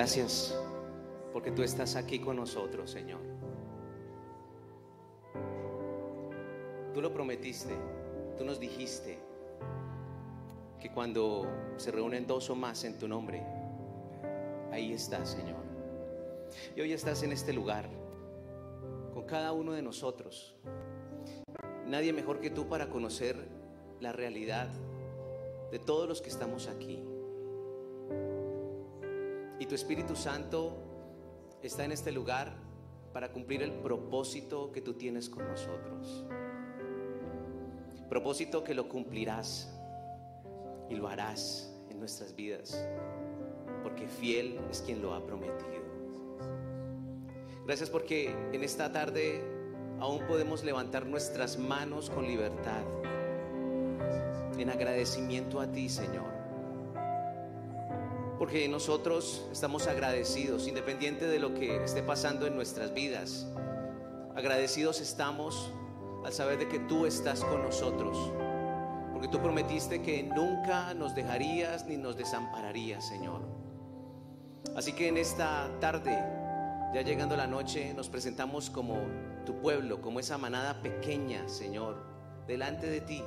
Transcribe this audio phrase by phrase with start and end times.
[0.00, 0.58] Gracias
[1.30, 3.20] porque tú estás aquí con nosotros, Señor.
[6.94, 7.74] Tú lo prometiste,
[8.38, 9.18] tú nos dijiste
[10.80, 13.42] que cuando se reúnen dos o más en tu nombre,
[14.72, 15.62] ahí estás, Señor.
[16.74, 17.86] Y hoy estás en este lugar
[19.12, 20.54] con cada uno de nosotros.
[21.86, 23.36] Nadie mejor que tú para conocer
[24.00, 24.70] la realidad
[25.70, 27.02] de todos los que estamos aquí.
[29.60, 30.72] Y tu Espíritu Santo
[31.62, 32.50] está en este lugar
[33.12, 36.24] para cumplir el propósito que tú tienes con nosotros.
[38.08, 39.70] Propósito que lo cumplirás
[40.88, 42.88] y lo harás en nuestras vidas,
[43.82, 45.84] porque fiel es quien lo ha prometido.
[47.66, 49.44] Gracias porque en esta tarde
[50.00, 52.82] aún podemos levantar nuestras manos con libertad,
[54.58, 56.39] en agradecimiento a ti, Señor.
[58.40, 63.46] Porque nosotros estamos agradecidos, independiente de lo que esté pasando en nuestras vidas.
[64.34, 65.70] Agradecidos estamos
[66.24, 68.16] al saber de que tú estás con nosotros.
[69.12, 73.42] Porque tú prometiste que nunca nos dejarías ni nos desampararías, Señor.
[74.74, 76.16] Así que en esta tarde,
[76.94, 78.96] ya llegando la noche, nos presentamos como
[79.44, 82.02] tu pueblo, como esa manada pequeña, Señor,
[82.46, 83.22] delante de ti.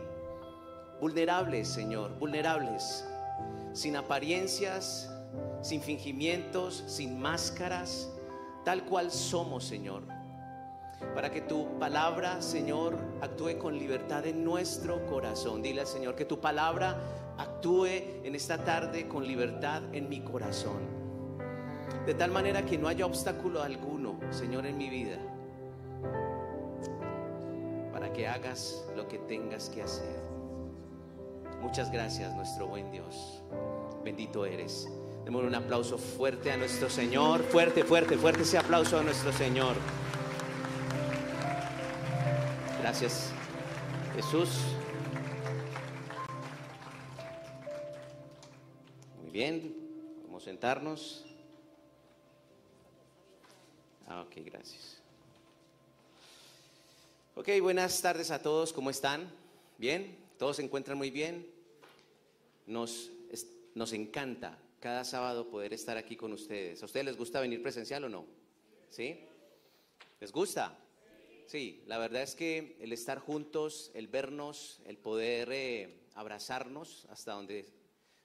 [1.00, 3.06] Vulnerables, Señor, vulnerables,
[3.74, 5.10] sin apariencias,
[5.62, 8.10] sin fingimientos, sin máscaras,
[8.64, 10.04] tal cual somos, Señor.
[11.16, 15.62] Para que tu palabra, Señor, actúe con libertad en nuestro corazón.
[15.62, 16.98] Dile al Señor que tu palabra
[17.38, 17.88] actúe
[18.24, 21.04] en esta tarde con libertad en mi corazón.
[22.06, 25.18] De tal manera que no haya obstáculo alguno, Señor, en mi vida.
[27.92, 30.22] Para que hagas lo que tengas que hacer.
[31.62, 33.42] Muchas gracias, nuestro buen Dios.
[34.04, 34.88] Bendito eres.
[35.24, 37.42] Démosle un aplauso fuerte a nuestro Señor.
[37.44, 39.76] Fuerte, fuerte, fuerte ese aplauso a nuestro Señor.
[42.82, 43.32] Gracias,
[44.16, 44.50] Jesús.
[49.22, 49.74] Muy bien,
[50.26, 51.24] vamos a sentarnos.
[54.06, 54.98] Ah, ok, gracias.
[57.36, 59.32] Ok, buenas tardes a todos, ¿cómo están?
[59.78, 60.18] ¿Bien?
[60.38, 61.48] ¿Todos se encuentran muy bien?
[62.68, 63.10] Nos,
[63.76, 66.82] nos encanta cada sábado poder estar aquí con ustedes.
[66.82, 68.26] ¿A ustedes les gusta venir presencial o no?
[68.90, 69.20] ¿Sí?
[70.20, 70.78] ¿Les gusta?
[71.48, 77.34] Sí, la verdad es que el estar juntos, el vernos, el poder eh, abrazarnos hasta
[77.34, 77.66] donde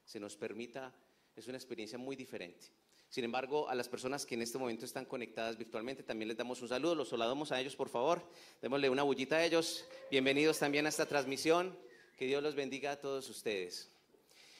[0.05, 0.93] se nos permita,
[1.35, 2.67] es una experiencia muy diferente.
[3.09, 6.61] Sin embargo, a las personas que en este momento están conectadas virtualmente, también les damos
[6.61, 8.21] un saludo, los saludamos a ellos, por favor.
[8.61, 9.85] Démosle una bullita a ellos.
[10.11, 11.75] Bienvenidos también a esta transmisión.
[12.17, 13.89] Que Dios los bendiga a todos ustedes.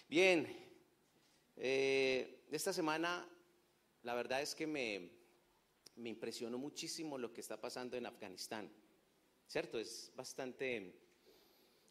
[0.09, 0.69] Bien,
[1.59, 3.27] eh, esta semana
[4.03, 5.11] la verdad es que me,
[5.97, 8.71] impresionó muchísimo lo que está pasando en Afganistán.
[9.45, 9.79] ¿Cierto?
[9.79, 10.95] Es bastante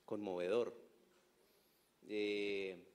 [0.05, 0.75] conmovedor.
[2.09, 2.89] Eh,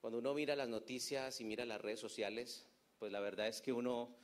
[0.00, 2.66] Cuando uno mira las noticias y mira las redes sociales,
[2.98, 4.16] pues la verdad es que uno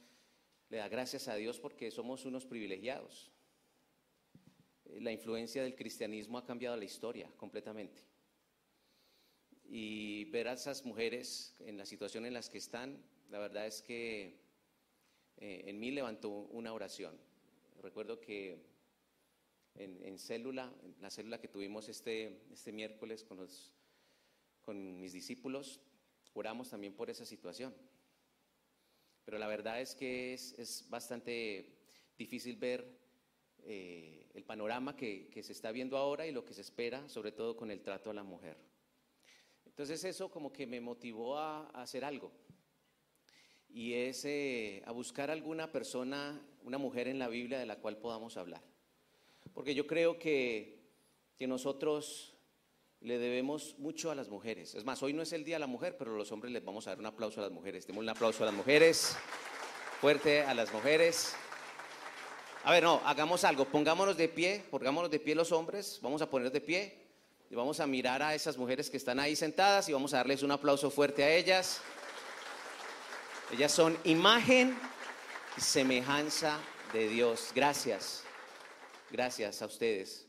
[0.70, 3.30] le da gracias a Dios porque somos unos privilegiados.
[4.84, 8.13] La influencia del cristianismo ha cambiado la historia completamente.
[9.64, 13.82] Y ver a esas mujeres en la situación en las que están, la verdad es
[13.82, 14.38] que
[15.38, 17.18] eh, en mí levantó una oración.
[17.82, 18.62] Recuerdo que
[19.74, 23.74] en, célula, en la célula que tuvimos este, este miércoles con los
[24.64, 25.80] con mis discípulos,
[26.32, 27.74] oramos también por esa situación.
[29.24, 31.76] Pero la verdad es que es, bastante
[32.18, 32.86] difícil ver
[33.64, 37.56] eh, el panorama que, se está viendo ahora y lo que se espera, sobre todo
[37.56, 38.56] con el trato a la mujer.
[39.74, 42.30] Entonces eso como que me motivó a, hacer algo.
[43.68, 47.96] Y es eh, a buscar alguna persona, una mujer en la Biblia de la cual
[47.96, 48.62] podamos hablar.
[49.52, 50.78] Porque yo creo que,
[51.36, 52.36] que nosotros
[53.00, 54.76] le debemos mucho a las mujeres.
[54.76, 56.86] Es más, hoy no es el Día de la Mujer, pero los hombres les vamos
[56.86, 57.84] a dar un aplauso a las mujeres.
[57.84, 59.16] Demos un aplauso a las mujeres,
[60.00, 61.34] fuerte a las mujeres.
[62.62, 66.30] A ver, no, hagamos algo, pongámonos de pie, pongámonos de pie los hombres, vamos a
[66.30, 67.03] poner de pie
[67.54, 70.42] y vamos a mirar a esas mujeres que están ahí sentadas y vamos a darles
[70.42, 71.80] un aplauso fuerte a ellas.
[73.52, 74.76] Ellas son imagen
[75.56, 76.58] y semejanza
[76.92, 77.52] de Dios.
[77.54, 78.24] Gracias,
[79.12, 80.26] gracias a ustedes,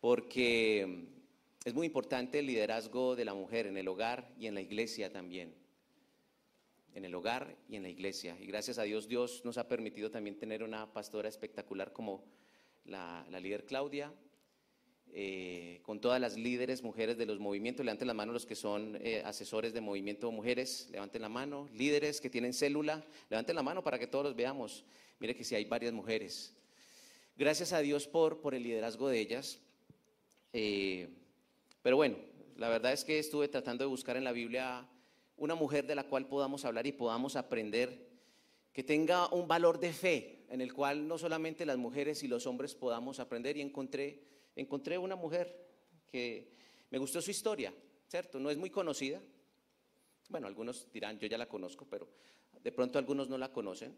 [0.00, 1.06] porque
[1.64, 5.12] es muy importante el liderazgo de la mujer en el hogar y en la iglesia
[5.12, 5.54] también.
[6.96, 8.36] En el hogar y en la iglesia.
[8.40, 12.24] Y gracias a Dios, Dios nos ha permitido también tener una pastora espectacular como
[12.86, 14.12] la, líder Claudia.
[15.12, 17.84] Eh, con todas las líderes mujeres de los movimientos.
[17.84, 21.68] Levanten la mano los que son eh, asesores de movimiento mujeres, levanten la mano.
[21.74, 24.84] Líderes que tienen célula, levanten la mano para que todos los veamos.
[25.18, 26.54] Mire que si hay varias mujeres.
[27.36, 29.58] Gracias a Dios por, por el liderazgo de ellas.
[30.52, 31.08] Eh,
[31.82, 32.16] pero bueno,
[32.56, 34.86] la verdad es que estuve tratando de buscar en la Biblia
[35.36, 38.10] una mujer de la cual podamos hablar y podamos aprender,
[38.72, 42.46] que tenga un valor de fe, en el cual no solamente las mujeres y los
[42.46, 43.56] hombres podamos aprender.
[43.56, 44.22] Y encontré
[44.56, 45.68] encontré una mujer
[46.06, 46.52] que
[46.90, 47.72] me gustó su historia,
[48.08, 48.38] ¿cierto?
[48.38, 49.20] No es muy conocida.
[50.28, 52.08] Bueno, algunos dirán, yo ya la conozco, pero
[52.62, 53.96] de pronto algunos no la conocen.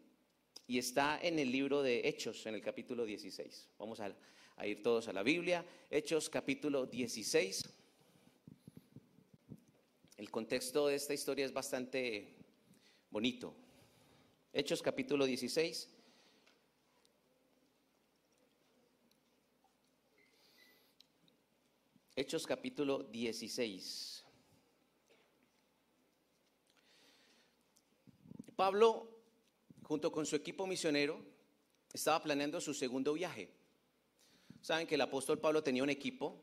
[0.67, 3.71] Y está en el libro de Hechos, en el capítulo 16.
[3.79, 4.15] Vamos a,
[4.57, 5.65] a ir todos a la Biblia.
[5.91, 7.63] Hechos capítulo 16.
[10.17, 12.37] El contexto de esta historia es bastante
[13.11, 13.55] bonito.
[14.53, 15.92] Hechos capítulo 16.
[22.23, 24.25] Hechos capítulo 16.
[28.55, 29.09] Pablo,
[29.83, 31.19] junto con su equipo misionero,
[31.93, 33.51] estaba planeando su segundo viaje.
[34.61, 36.41] Saben que el apóstol Pablo tenía un equipo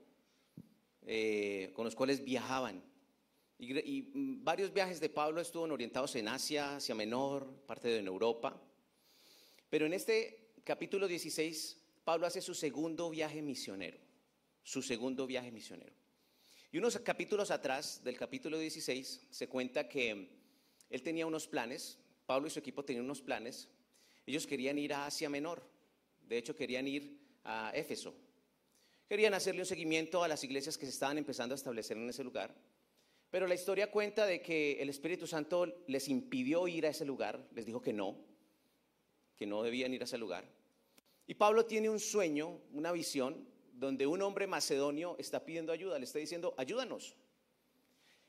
[1.04, 2.84] eh, con los cuales viajaban.
[3.58, 8.62] Y, mm, varios viajes de Pablo estuvo orientados en Asia, Asia Menor, parte de Europa.
[9.70, 14.09] Pero en este capítulo 16, Pablo hace su segundo viaje misionero
[14.70, 15.96] su segundo viaje misionero.
[16.72, 20.30] Y unos capítulos atrás, del capítulo 16, se cuenta que
[20.92, 23.68] él tenía unos planes, Pablo y su equipo tenían unos planes,
[24.28, 25.68] ellos querían ir a Asia Menor,
[26.22, 28.14] de hecho querían ir a Éfeso,
[29.08, 32.24] querían hacerle un seguimiento a las iglesias que se estaban empezando a establecer en ese
[32.24, 32.54] lugar,
[33.32, 37.44] pero la historia cuenta de que el Espíritu Santo les impidió ir a ese lugar,
[37.56, 38.16] les dijo que no,
[39.36, 40.48] que no debían ir a ese lugar.
[41.26, 43.49] Y Pablo tiene un sueño, una visión,
[43.80, 47.16] donde un hombre macedonio está pidiendo ayuda, le está diciendo, ayúdanos.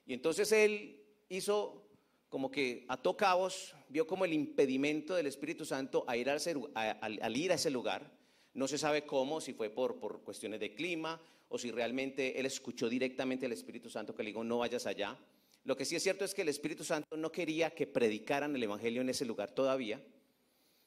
[0.06, 1.82] Y entonces él hizo
[2.28, 7.50] como que ató cabos, vio como el impedimento del Espíritu Santo a ir al ir
[7.50, 8.08] a ese lugar.
[8.54, 12.46] No se sabe cómo, si fue por, por cuestiones de clima o si realmente él
[12.46, 15.18] escuchó directamente al Espíritu Santo que le dijo, no vayas allá.
[15.64, 18.62] Lo que sí es cierto es que el Espíritu Santo no quería que predicaran el
[18.62, 20.00] Evangelio en ese lugar todavía.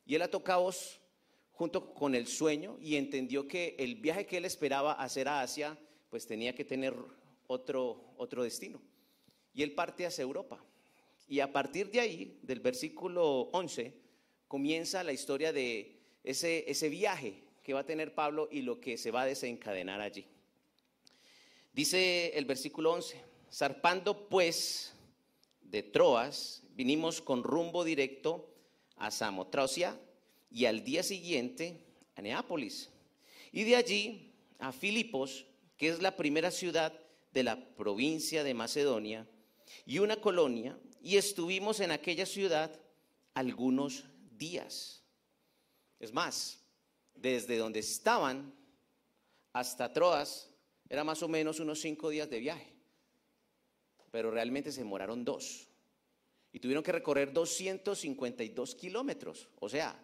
[0.05, 1.01] Y él ató cabos
[1.63, 5.79] junto con el sueño y entendió que el viaje que él esperaba hacer a Asia,
[6.09, 6.93] pues tenía que tener
[7.47, 8.81] otro, otro destino.
[9.53, 10.61] Y él parte hacia Europa.
[11.25, 13.93] Y a partir de ahí, del versículo 11,
[14.49, 18.97] comienza la historia de ese, ese viaje que va a tener Pablo y lo que
[18.97, 20.25] se va a desencadenar allí.
[21.71, 24.93] Dice el versículo 11, zarpando pues
[25.61, 28.53] de Troas, vinimos con rumbo directo
[28.97, 29.97] a Samotracia
[30.53, 31.83] y al día siguiente
[32.15, 32.89] a Neápolis.
[33.51, 35.45] Y de allí a Filipos,
[35.77, 36.93] que es la primera ciudad
[37.33, 39.27] de la provincia de Macedonia
[39.85, 42.79] y una colonia, y estuvimos en aquella ciudad
[43.33, 44.05] algunos
[44.37, 45.01] días.
[45.99, 46.59] Es más,
[47.15, 48.53] desde donde estaban
[49.51, 50.49] hasta Troas
[50.87, 52.71] era más o menos unos cinco días de viaje,
[54.11, 55.67] pero realmente se demoraron dos.
[56.51, 59.99] Y tuvieron que recorrer 252 kilómetros, o sea,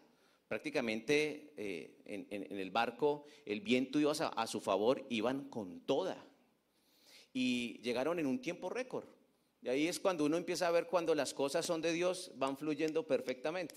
[0.49, 6.25] prácticamente eh, en, el barco el viento iba a, su favor, iban con toda.
[7.31, 9.07] Y llegaron en un tiempo récord.
[9.61, 12.57] Y ahí es cuando uno empieza a ver cuando las cosas son de Dios, van
[12.57, 13.75] fluyendo perfectamente.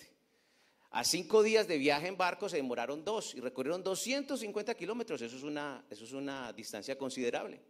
[0.90, 5.20] A cinco días de viaje en barco se demoraron dos y recorrieron 250 kilómetros.
[5.20, 5.42] Eso es,
[5.90, 7.60] eso es una distancia considerable.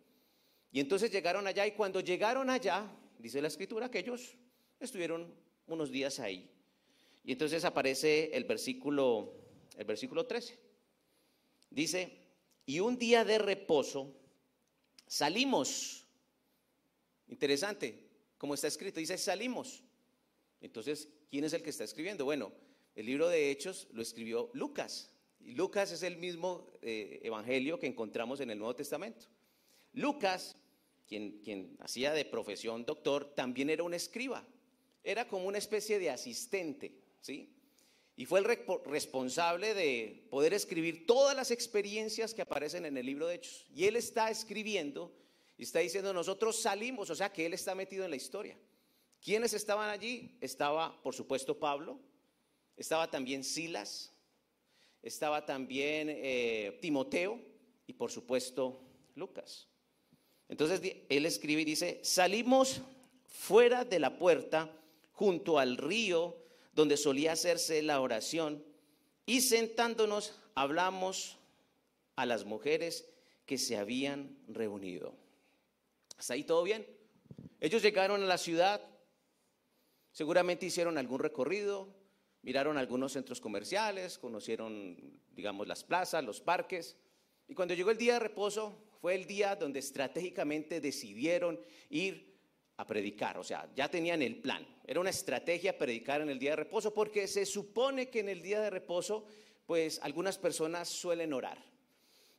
[0.71, 2.87] Y entonces llegaron allá y cuando llegaron allá,
[3.19, 4.37] dice la escritura, que ellos
[4.79, 5.35] estuvieron
[5.67, 6.52] unos días ahí.
[7.25, 9.33] Y entonces aparece el versículo,
[9.77, 10.59] el versículo 13.
[11.71, 12.19] Dice,
[12.67, 14.15] y un día de reposo
[15.07, 16.07] salimos.
[17.29, 19.83] Interesante, como está escrito, dice salimos.
[20.61, 22.25] Entonces, ¿quién es el que está escribiendo?
[22.25, 22.53] Bueno,
[22.95, 25.11] el libro de Hechos lo escribió Lucas.
[25.41, 29.27] Y Lucas es el mismo eh, evangelio que encontramos en el Nuevo Testamento.
[29.93, 30.57] Lucas,
[31.07, 34.47] quien, quien hacía de profesión doctor, también era un escriba.
[35.03, 37.02] Era como una especie de asistente.
[37.23, 37.49] ¿Sí?
[38.15, 38.45] Y fue el
[38.85, 43.67] responsable de poder escribir todas las experiencias que aparecen en el libro de Hechos.
[43.75, 45.11] Y él está escribiendo
[45.57, 48.59] y está diciendo, nosotros salimos, o sea que él está metido en la historia.
[49.23, 50.37] ¿Quiénes estaban allí?
[50.41, 51.99] Estaba, por supuesto, Pablo,
[52.77, 54.13] estaba también Silas,
[55.03, 57.41] estaba también eh, Timoteo
[57.87, 58.83] y, por supuesto,
[59.15, 59.69] Lucas.
[60.49, 62.83] Entonces él escribe y dice, salimos
[63.25, 64.71] fuera de la puerta
[65.13, 66.42] junto al río
[66.73, 68.65] donde solía hacerse la oración,
[69.27, 71.39] y sentándonos hablamos
[72.17, 73.09] a las mujeres
[73.47, 75.15] que se habían reunido.
[76.17, 76.87] ¿Hasta ahí todo bien?
[77.61, 78.81] Ellos llegaron a la ciudad,
[80.13, 81.89] seguramente hicieron algún recorrido,
[82.43, 86.97] miraron algunos centros comerciales, conocieron, digamos, las plazas, los parques,
[87.49, 91.61] y cuando llegó el día de reposo, fue el día donde estratégicamente decidieron
[91.91, 92.32] ir
[92.83, 94.67] a predicar, o sea, ya tenían el plan.
[94.85, 98.43] Era una estrategia predicar en el día de reposo porque se supone que en el
[98.43, 99.25] día de reposo,
[99.67, 101.59] pues algunas personas suelen orar.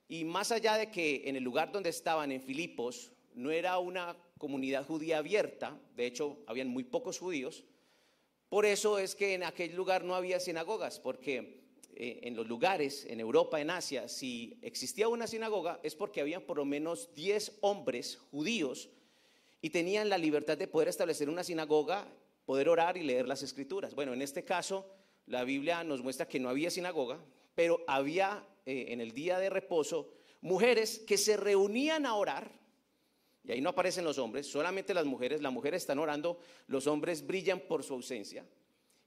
[0.09, 4.17] Y más allá de que en el lugar donde estaban, en Filipos, no era una
[4.38, 7.63] comunidad judía abierta, de hecho, habían muy pocos judíos,
[8.50, 11.63] por eso es que en aquel lugar no había sinagogas, porque
[11.95, 16.45] eh, en los lugares, en Europa, en Asia, si existía una sinagoga es porque había
[16.45, 18.89] por lo menos 10 hombres judíos
[19.63, 22.05] y tenían la libertad de poder establecer una sinagoga,
[22.46, 23.96] poder orar y leer las escrituras.
[23.96, 24.93] Bueno, en este caso,
[25.25, 27.17] la Biblia nos muestra que no había sinagoga,
[27.55, 32.51] pero había eh, en el día de reposo mujeres que se reunían a orar,
[33.46, 37.25] y ahí no aparecen los hombres, solamente las mujeres, las mujeres están orando, los hombres
[37.25, 38.46] brillan por su ausencia,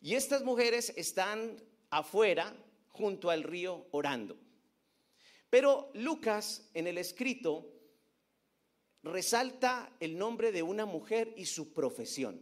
[0.00, 2.56] y estas mujeres están afuera
[2.88, 4.38] junto al río orando.
[5.50, 7.75] Pero Lucas en el escrito
[9.06, 12.40] resalta el nombre de una mujer y su profesión.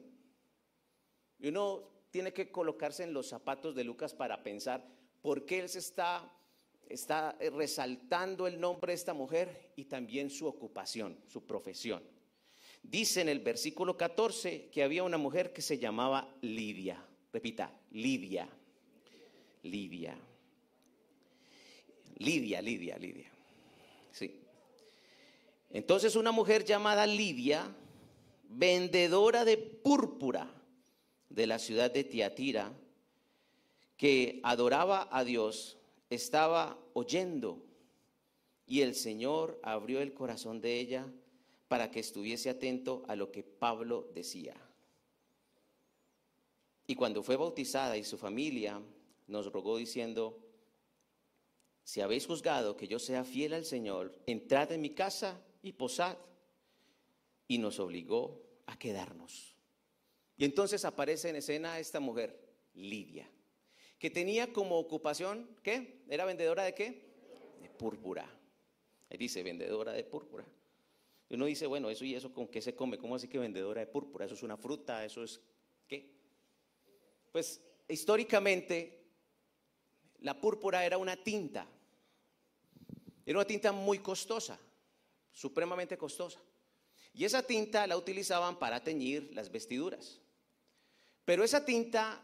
[1.38, 4.86] Y uno tiene que colocarse en los zapatos de Lucas para pensar
[5.20, 6.32] por qué él se está,
[6.88, 12.02] está resaltando el nombre de esta mujer y también su ocupación, su profesión.
[12.82, 17.04] Dice en el versículo 14 que había una mujer que se llamaba Lidia.
[17.32, 18.48] Repita, Lidia.
[19.62, 20.16] Lidia.
[22.18, 23.33] Lidia, Lidia, Lidia.
[25.74, 27.74] Entonces una mujer llamada Lidia,
[28.48, 30.48] vendedora de púrpura
[31.28, 32.72] de la ciudad de Tiatira,
[33.96, 35.76] que adoraba a Dios,
[36.10, 37.60] estaba oyendo
[38.68, 41.08] y el Señor abrió el corazón de ella
[41.66, 44.54] para que estuviese atento a lo que Pablo decía.
[46.86, 48.80] Y cuando fue bautizada y su familia
[49.26, 50.38] nos rogó diciendo,
[51.82, 56.16] si habéis juzgado que yo sea fiel al Señor, entrad en mi casa y posad.
[57.48, 59.56] Y nos obligó a quedarnos.
[60.36, 62.38] Y entonces aparece en escena esta mujer,
[62.74, 63.28] Lidia,
[63.98, 66.04] que tenía como ocupación, ¿qué?
[66.08, 67.02] ¿Era vendedora de qué?
[67.60, 68.28] De púrpura.
[69.10, 70.44] Ahí dice, vendedora de púrpura.
[71.30, 73.86] Uno dice, bueno, eso y eso con qué se come, ¿cómo así que vendedora de
[73.86, 74.26] púrpura?
[74.26, 75.40] Eso es una fruta, eso es
[75.88, 76.14] ¿qué?
[77.32, 79.04] Pues históricamente
[80.20, 81.66] la púrpura era una tinta.
[83.26, 84.58] Era una tinta muy costosa,
[85.34, 86.40] supremamente costosa.
[87.12, 90.20] Y esa tinta la utilizaban para teñir las vestiduras.
[91.24, 92.22] Pero esa tinta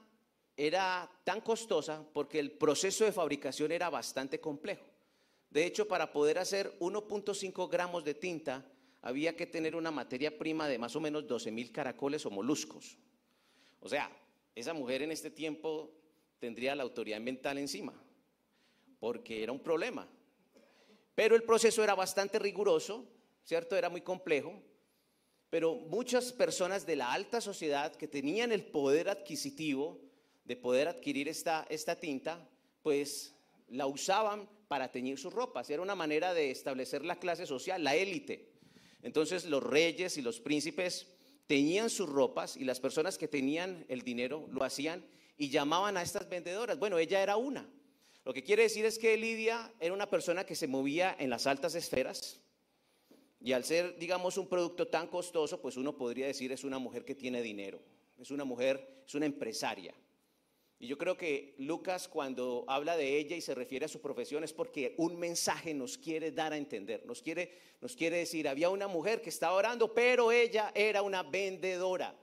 [0.56, 4.84] era tan costosa porque el proceso de fabricación era bastante complejo.
[5.50, 8.64] De hecho, para poder hacer 1.5 gramos de tinta,
[9.02, 12.98] había que tener una materia prima de más o menos 12 mil caracoles o moluscos.
[13.80, 14.10] O sea,
[14.54, 15.90] esa mujer en este tiempo
[16.38, 17.94] tendría la autoridad ambiental encima,
[18.98, 20.06] porque era un problema.
[21.20, 23.04] Pero el proceso era bastante riguroso,
[23.44, 23.76] ¿cierto?
[23.76, 24.54] Era muy complejo,
[25.50, 30.00] pero muchas personas de la alta sociedad que tenían el poder adquisitivo
[30.46, 32.48] de poder adquirir esta, esta tinta,
[32.82, 33.34] pues
[33.68, 35.68] la usaban para teñir sus ropas.
[35.68, 38.54] Era una manera de establecer la clase social, la élite.
[39.02, 41.06] Entonces los reyes y los príncipes
[41.46, 45.04] teñían sus ropas y las personas que tenían el dinero lo hacían
[45.36, 46.78] y llamaban a estas vendedoras.
[46.78, 47.68] Bueno, ella era una.
[48.30, 51.48] Lo que quiere decir es que Lidia era una persona que se movía en las
[51.48, 52.40] altas esferas
[53.40, 57.04] y al ser, digamos, un producto tan costoso, pues uno podría decir es una mujer
[57.04, 57.82] que tiene dinero,
[58.20, 59.96] es una mujer, es una empresaria.
[60.78, 64.44] Y yo creo que Lucas cuando habla de ella y se refiere a su profesión
[64.44, 68.70] es porque un mensaje nos quiere dar a entender, nos quiere, nos quiere decir, había
[68.70, 72.16] una mujer que estaba orando, pero ella era una vendedora,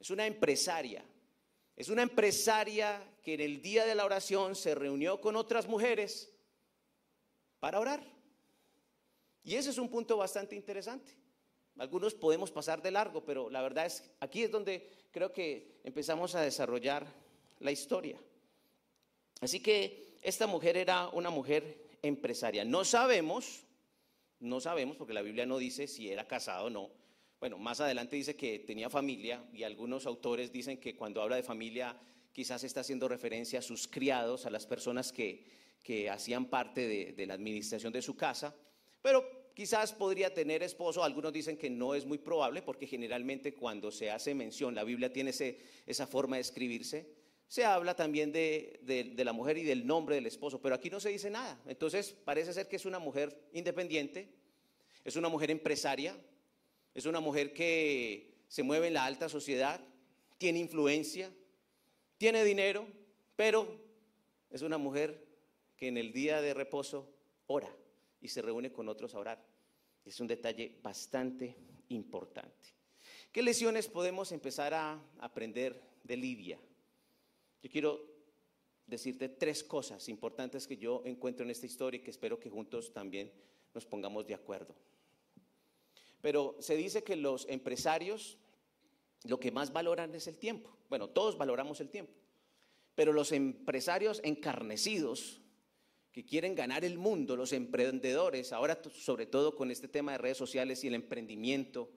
[0.00, 1.04] es una empresaria.
[1.76, 6.32] Es una empresaria que en el día de la oración se reunió con otras mujeres
[7.58, 8.02] para orar.
[9.42, 11.12] Y ese es un punto bastante interesante.
[11.78, 16.34] Algunos podemos pasar de largo, pero la verdad es aquí es donde creo que empezamos
[16.34, 17.06] a desarrollar
[17.58, 18.18] la historia.
[19.40, 22.64] Así que esta mujer era una mujer empresaria.
[22.64, 23.64] No sabemos,
[24.38, 26.90] no sabemos porque la Biblia no dice si era casada o no,
[27.44, 31.42] bueno, más adelante dice que tenía familia y algunos autores dicen que cuando habla de
[31.42, 31.94] familia
[32.32, 35.52] quizás está haciendo referencia a sus criados, a las personas que,
[36.10, 38.56] hacían parte de, la administración de su casa,
[39.02, 43.90] pero quizás podría tener esposo, algunos dicen que no es muy probable porque generalmente cuando
[43.90, 45.30] se hace mención, la Biblia tiene
[45.84, 47.12] esa forma de escribirse,
[47.46, 50.98] se habla también de, de, la mujer y del nombre del esposo, pero aquí no
[50.98, 51.60] se dice nada.
[51.66, 54.30] Entonces parece ser que es una mujer independiente,
[55.04, 56.16] es una mujer empresaria,
[56.94, 59.80] es una mujer que se mueve en la alta sociedad,
[60.38, 61.32] tiene influencia,
[62.18, 62.86] tiene dinero,
[63.36, 63.80] pero
[64.50, 65.26] es una mujer
[65.76, 67.12] que en el día de reposo
[67.46, 67.74] ora
[68.20, 69.44] y se reúne con otros a orar.
[70.04, 71.56] Es un detalle bastante
[71.88, 72.68] importante.
[73.32, 76.60] ¿Qué lecciones podemos empezar a aprender de Lidia?
[77.62, 78.14] Yo quiero
[78.86, 82.92] decirte tres cosas importantes que yo encuentro en esta historia y que espero que juntos
[82.92, 83.32] también
[83.72, 84.74] nos pongamos de acuerdo.
[86.24, 88.38] Pero se dice que los empresarios
[89.24, 90.74] lo que más valoran es el tiempo.
[90.88, 92.14] Bueno, todos valoramos el tiempo.
[92.94, 95.42] Pero los empresarios encarnecidos
[96.12, 100.38] que quieren ganar el mundo, los emprendedores, ahora sobre todo con este tema de redes
[100.38, 101.90] sociales y el emprendimiento,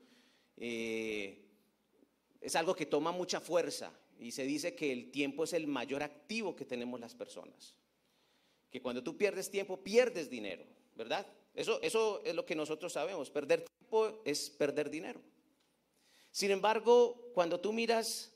[0.57, 1.45] eh,
[2.41, 6.03] es algo que toma mucha fuerza y se dice que el tiempo es el mayor
[6.03, 7.75] activo que tenemos las personas.
[8.69, 10.65] Que cuando tú pierdes tiempo, pierdes dinero,
[10.97, 11.25] ¿verdad?
[11.53, 13.31] Eso, eso es lo que nosotros sabemos.
[13.31, 13.63] Perder
[14.25, 15.21] es perder dinero.
[16.31, 18.31] Sin embargo, cuando tú miras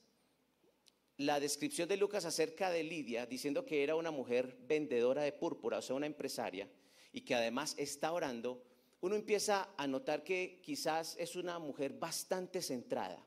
[1.18, 5.78] la descripción de Lucas acerca de Lidia, diciendo que era una mujer vendedora de púrpura,
[5.78, 6.68] o sea, una empresaria,
[7.14, 8.64] y que además está orando,
[9.02, 13.24] uno empieza a notar que quizás es una mujer bastante centrada.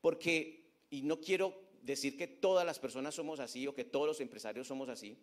[0.00, 4.20] Porque, y no quiero decir que todas las personas somos así o que todos los
[4.20, 5.16] empresarios somos así,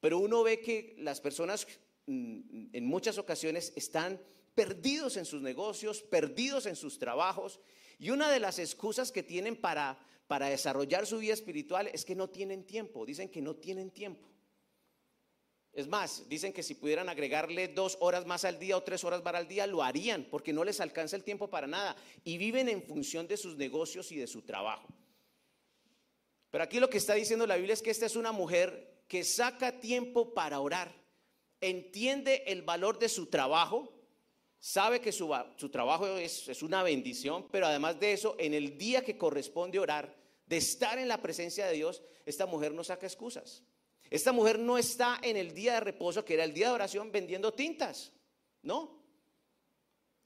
[0.00, 1.66] pero uno ve que las personas
[2.06, 4.20] mm, en muchas ocasiones están
[4.54, 7.60] perdidos en sus negocios, perdidos en sus trabajos,
[7.98, 12.14] y una de las excusas que tienen para, para desarrollar su vida espiritual es que
[12.14, 14.30] no tienen tiempo, dicen que no tienen tiempo.
[15.72, 19.22] Es más, dicen que si pudieran agregarle dos horas más al día o tres horas
[19.22, 21.96] más al día, lo harían, porque no les alcanza el tiempo para nada.
[22.24, 24.88] Y viven en función de sus negocios y de su trabajo.
[26.50, 29.22] Pero aquí lo que está diciendo la Biblia es que esta es una mujer que
[29.24, 30.92] saca tiempo para orar,
[31.60, 33.99] entiende el valor de su trabajo,
[34.60, 35.28] sabe que su,
[35.72, 40.14] trabajo es, es una bendición, pero además de eso, en el día que corresponde orar,
[40.46, 43.64] de estar en la presencia de Dios, esta mujer no saca excusas.
[44.10, 47.12] Esta mujer no está en el día de reposo, que era el día de oración,
[47.12, 48.12] vendiendo tintas.
[48.62, 49.00] No.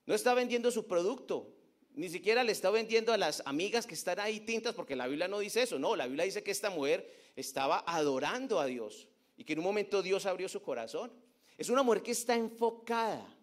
[0.06, 1.54] No está vendiendo su producto.
[1.92, 5.28] Ni siquiera le está vendiendo a las amigas que están ahí tintas, porque la Biblia
[5.28, 5.78] no dice eso.
[5.78, 9.66] No, la Biblia dice que esta mujer estaba adorando a Dios y que en un
[9.66, 11.12] momento Dios abrió su corazón.
[11.58, 13.33] Es una mujer que está enfocada.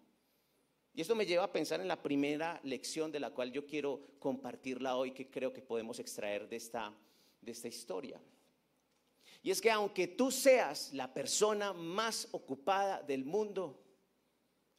[0.94, 4.00] Y esto me lleva a pensar en la primera lección de la cual yo quiero
[4.18, 6.92] compartirla hoy, que creo que podemos extraer de esta,
[7.40, 8.20] de esta historia.
[9.42, 13.82] Y es que aunque tú seas la persona más ocupada del mundo,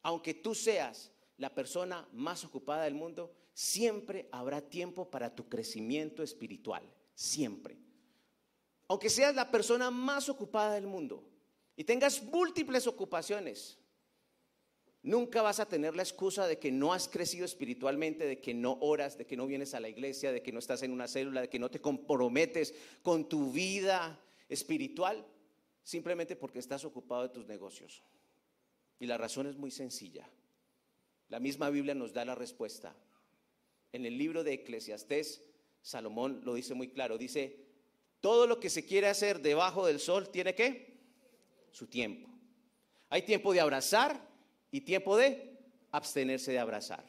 [0.02, 6.22] aunque tú seas la persona más ocupada del mundo, siempre habrá tiempo para tu crecimiento
[6.22, 6.82] espiritual,
[7.14, 7.76] siempre.
[8.86, 11.24] Aunque seas la persona más ocupada del mundo
[11.76, 13.78] y tengas múltiples ocupaciones,
[15.04, 18.78] Nunca vas a tener la excusa de que no has crecido espiritualmente, de que no
[18.80, 21.42] oras, de que no vienes a la iglesia, de que no estás en una célula,
[21.42, 25.22] de que no te comprometes con tu vida espiritual,
[25.82, 28.02] simplemente porque estás ocupado de tus negocios.
[28.98, 30.26] Y la razón es muy sencilla.
[31.28, 32.96] La misma Biblia nos da la respuesta.
[33.92, 35.44] En el libro de Eclesiastés,
[35.82, 37.18] Salomón lo dice muy claro.
[37.18, 37.58] Dice,
[38.22, 40.96] todo lo que se quiere hacer debajo del sol tiene que
[41.72, 42.30] su tiempo.
[43.10, 44.32] Hay tiempo de abrazar
[44.74, 45.56] y tiempo de
[45.92, 47.04] abstenerse de abrazar.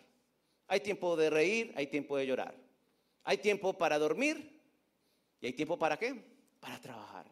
[0.68, 2.56] Hay tiempo de reír, hay tiempo de llorar.
[3.24, 4.62] Hay tiempo para dormir
[5.42, 6.14] y hay tiempo para qué?
[6.60, 7.26] Para trabajar.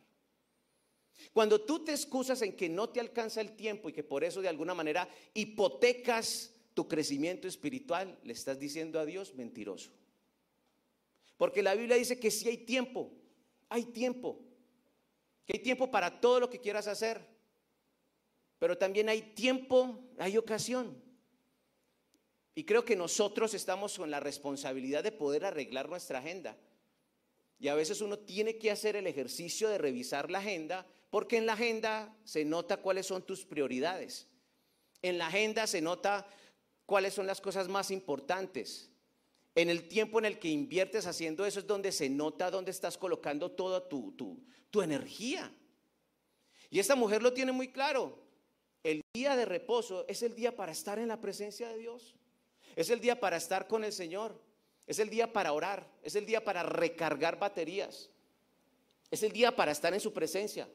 [1.33, 4.41] Cuando tú te excusas en que no te alcanza el tiempo y que por eso
[4.41, 9.91] de alguna manera hipotecas tu crecimiento espiritual, le estás diciendo a Dios mentiroso.
[11.37, 13.11] Porque la Biblia dice que si hay tiempo,
[13.69, 14.39] hay tiempo,
[15.45, 17.32] que hay tiempo para todo lo que quieras hacer
[18.63, 20.95] pero también hay tiempo, hay ocasión.
[22.56, 26.56] Y creo que nosotros estamos con la responsabilidad de poder arreglar nuestra agenda.
[27.60, 31.45] Y a veces uno tiene que hacer el ejercicio de revisar la agenda, porque en
[31.45, 34.30] la agenda se nota cuáles son tus prioridades.
[35.02, 36.26] En la agenda se nota
[36.86, 38.89] cuáles son las cosas más importantes.
[39.56, 42.97] En el tiempo en el que inviertes haciendo eso es donde se nota dónde estás
[42.97, 45.54] colocando toda tu, tu, tu energía.
[46.69, 48.22] Y esta mujer lo tiene muy claro.
[48.83, 52.15] El día de reposo es el día para estar en la presencia de Dios.
[52.75, 54.39] Es el día para estar con el Señor.
[54.87, 55.87] Es el día para orar.
[56.03, 58.09] Es el día para recargar baterías.
[59.09, 60.67] Es el día para estar en su presencia.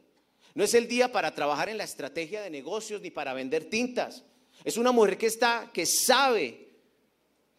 [0.55, 4.25] No es el día para trabajar en la estrategia de negocios ni para vender tintas.
[4.65, 6.69] Es una mujer que está, que sabe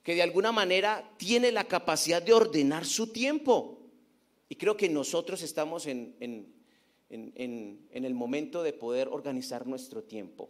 [0.03, 3.79] que de alguna manera tiene la capacidad de ordenar su tiempo.
[4.47, 6.53] Y creo que nosotros estamos en,
[7.10, 10.50] en, el momento de poder organizar nuestro tiempo.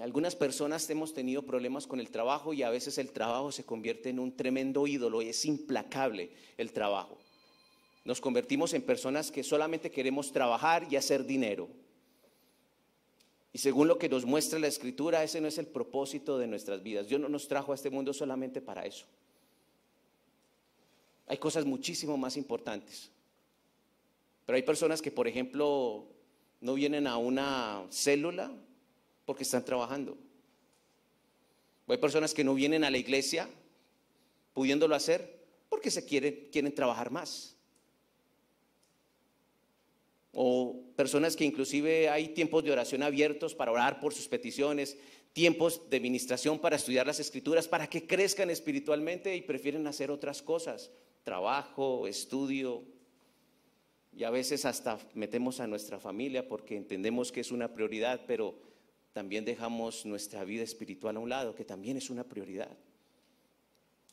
[0.00, 4.10] Algunas personas hemos tenido problemas con el trabajo y a veces el trabajo se convierte
[4.10, 7.18] en un tremendo ídolo y es implacable el trabajo.
[8.04, 11.68] Nos convertimos en personas que solamente queremos trabajar y hacer dinero.
[13.52, 16.82] Y según lo que nos muestra la escritura, ese no es el propósito de nuestras
[16.82, 17.08] vidas.
[17.08, 19.06] Dios no nos trajo a este mundo solamente para eso.
[21.26, 23.10] Hay cosas muchísimo más importantes.
[24.48, 26.06] Pero hay personas que, por ejemplo,
[26.62, 28.50] no vienen a una célula
[29.26, 30.16] porque están trabajando.
[31.86, 33.46] O hay personas que no vienen a la iglesia
[34.54, 37.58] pudiéndolo hacer porque se quieren, quieren trabajar más
[40.32, 44.96] o personas que inclusive hay tiempos de oración abiertos para orar por sus peticiones,
[45.34, 50.40] tiempos de administración para estudiar las escrituras, para que crezcan espiritualmente y prefieren hacer otras
[50.40, 50.90] cosas,
[51.22, 52.82] trabajo, estudio,
[54.18, 58.54] y a veces hasta metemos a nuestra familia porque entendemos que es una prioridad, pero
[59.12, 62.76] también dejamos nuestra vida espiritual a un lado, que también es una prioridad.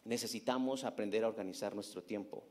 [0.03, 2.45] Necesitamos aprender a organizar nuestro tiempo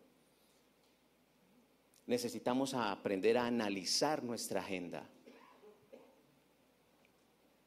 [2.06, 5.08] necesitamos aprender a analizar nuestra agenda.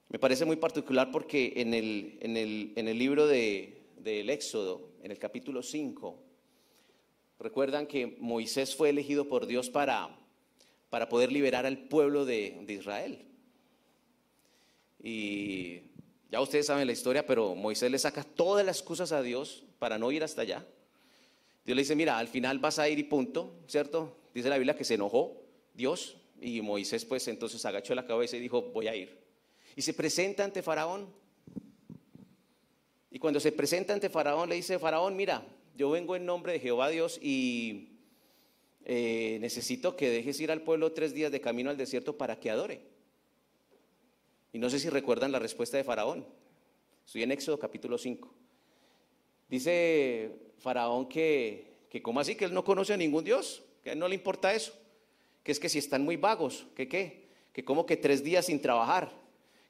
[0.10, 4.92] Me parece muy particular porque en el, en el, en el libro de, del Éxodo,
[5.02, 6.24] en el capítulo 5,
[7.40, 10.10] recuerdan que Moisés fue elegido por Dios para,
[10.90, 13.26] para poder liberar al pueblo de, de Israel.
[15.02, 15.82] Y
[16.32, 19.98] ya ustedes saben la historia, pero Moisés le saca todas las excusas a Dios para
[19.98, 20.66] no ir hasta allá.
[21.66, 24.18] Dios le dice, mira, al final vas a ir y punto, ¿cierto?
[24.34, 25.42] Dice la Biblia que se enojó
[25.74, 29.18] Dios y Moisés pues entonces agachó la cabeza y dijo, voy a ir.
[29.76, 31.08] Y se presenta ante Faraón.
[33.12, 35.44] Y cuando se presenta ante Faraón le dice, Faraón, mira,
[35.78, 37.90] yo vengo en nombre de Jehová Dios y
[38.84, 42.50] eh, necesito que dejes ir al pueblo tres días de camino al desierto para que
[42.50, 42.82] adore.
[44.52, 46.26] Y no sé si recuerdan la respuesta de Faraón.
[47.06, 48.34] Estoy en Éxodo capítulo 5.
[49.50, 52.36] Dice Faraón que, que ¿cómo así?
[52.36, 54.74] Que él no conoce a ningún Dios que no le importa eso,
[55.44, 58.62] que es que si están muy vagos, que qué, que como que tres días sin
[58.62, 59.12] trabajar,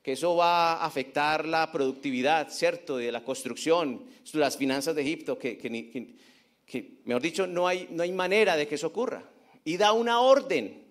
[0.07, 5.37] que eso va a afectar la productividad, ¿cierto?, de la construcción, las finanzas de Egipto,
[5.37, 9.21] que, que, mejor dicho, no hay, no hay manera de que eso ocurra.
[9.65, 10.81] Y da una orden.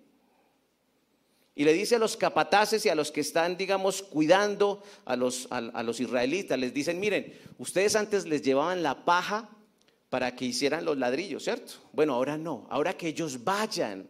[1.55, 5.47] Y le dice a los capataces y a los que están, digamos, cuidando a los,
[5.49, 9.49] a los israelitas, les dicen, miren, ustedes antes les llevaban la paja
[10.09, 11.73] para que hicieran los ladrillos, ¿cierto?
[11.91, 14.07] Bueno, ahora no, ahora que ellos vayan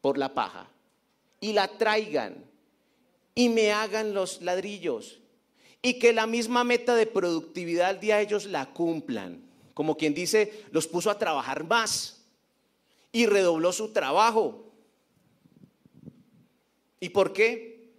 [0.00, 0.68] por la paja
[1.38, 2.52] y la traigan
[3.34, 5.20] y me hagan los ladrillos
[5.82, 9.42] y que la misma meta de productividad al día ellos la cumplan.
[9.74, 12.24] Como quien dice, los puso a trabajar más
[13.12, 14.72] y redobló su trabajo.
[17.00, 17.92] ¿Y por qué?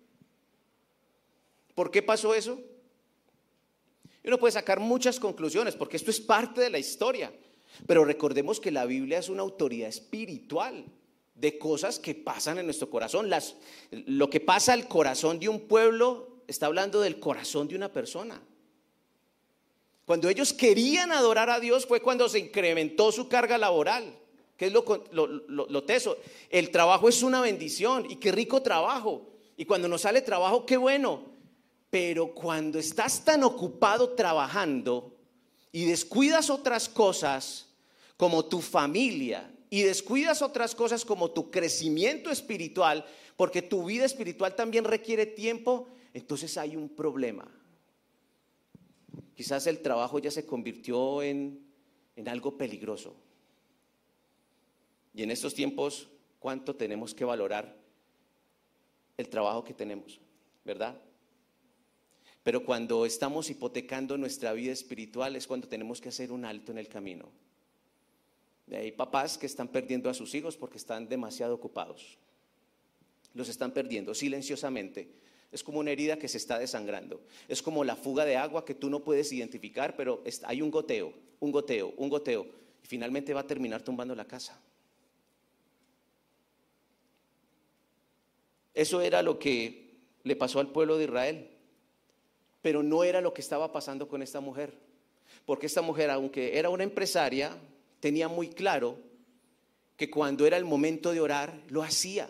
[1.75, 2.59] ¿Por qué pasó eso?
[4.23, 7.31] Uno puede sacar muchas conclusiones porque esto es parte de la historia.
[7.85, 10.85] Pero recordemos que la Biblia es una autoridad espiritual
[11.35, 13.29] de cosas que pasan en nuestro corazón.
[13.29, 13.55] Las,
[13.91, 18.41] lo que pasa al corazón de un pueblo está hablando del corazón de una persona.
[20.05, 24.15] Cuando ellos querían adorar a Dios fue cuando se incrementó su carga laboral,
[24.55, 26.17] que es lo, lo, lo, teso.
[26.49, 29.27] El trabajo es una bendición y qué rico trabajo.
[29.57, 31.23] Y cuando nos sale trabajo, qué bueno.
[31.89, 35.15] Pero cuando estás tan ocupado trabajando
[35.71, 37.67] y descuidas otras cosas
[38.15, 44.55] como tu familia y descuidas otras cosas como tu crecimiento espiritual, porque tu vida espiritual
[44.55, 47.45] también requiere tiempo, entonces hay un problema.
[49.35, 51.59] Quizás el trabajo ya se convirtió en,
[52.15, 53.17] en algo peligroso.
[55.13, 56.07] Y en estos tiempos,
[56.39, 57.75] ¿cuánto tenemos que valorar
[59.17, 60.21] el trabajo que tenemos?
[60.63, 60.97] ¿Verdad?
[62.43, 66.77] Pero cuando estamos hipotecando nuestra vida espiritual es cuando tenemos que hacer un alto en
[66.77, 67.29] el camino.
[68.71, 72.17] Hay papás que están perdiendo a sus hijos porque están demasiado ocupados.
[73.33, 75.09] Los están perdiendo silenciosamente.
[75.51, 77.21] Es como una herida que se está desangrando.
[77.47, 81.13] Es como la fuga de agua que tú no puedes identificar, pero hay un goteo,
[81.39, 82.45] un goteo, un goteo.
[82.83, 84.59] Y finalmente va a terminar tumbando la casa.
[88.73, 91.55] Eso era lo que le pasó al pueblo de Israel
[92.65, 94.73] pero no era lo que estaba pasando con esta mujer.
[95.45, 97.55] Porque esta mujer, aunque era una empresaria,
[98.05, 98.99] tenía muy claro
[99.97, 102.29] que cuando era el momento de orar, lo hacía.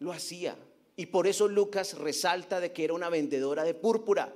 [0.00, 0.56] Lo hacía.
[0.96, 4.34] Y por eso Lucas resalta de que era una vendedora de púrpura.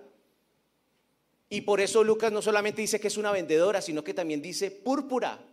[1.49, 4.71] Y por eso Lucas no solamente dice que es una vendedora, sino que también dice
[4.71, 5.45] púrpura.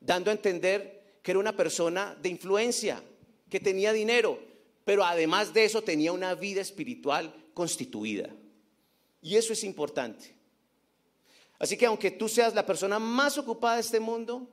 [0.00, 3.02] dando a entender que era una persona de influencia,
[3.48, 4.38] que tenía dinero,
[4.84, 8.28] pero además de eso tenía una vida espiritual constituida.
[9.22, 10.37] Y eso es importante.
[11.58, 14.48] Así que aunque tú seas la persona más ocupada de este mundo,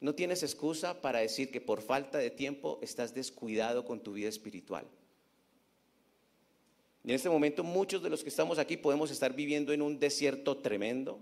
[0.00, 4.28] no tienes excusa para decir que por falta de tiempo estás descuidado con tu vida
[4.28, 4.86] espiritual.
[7.04, 9.98] Y en este momento muchos de los que estamos aquí podemos estar viviendo en un
[9.98, 11.20] desierto tremendo,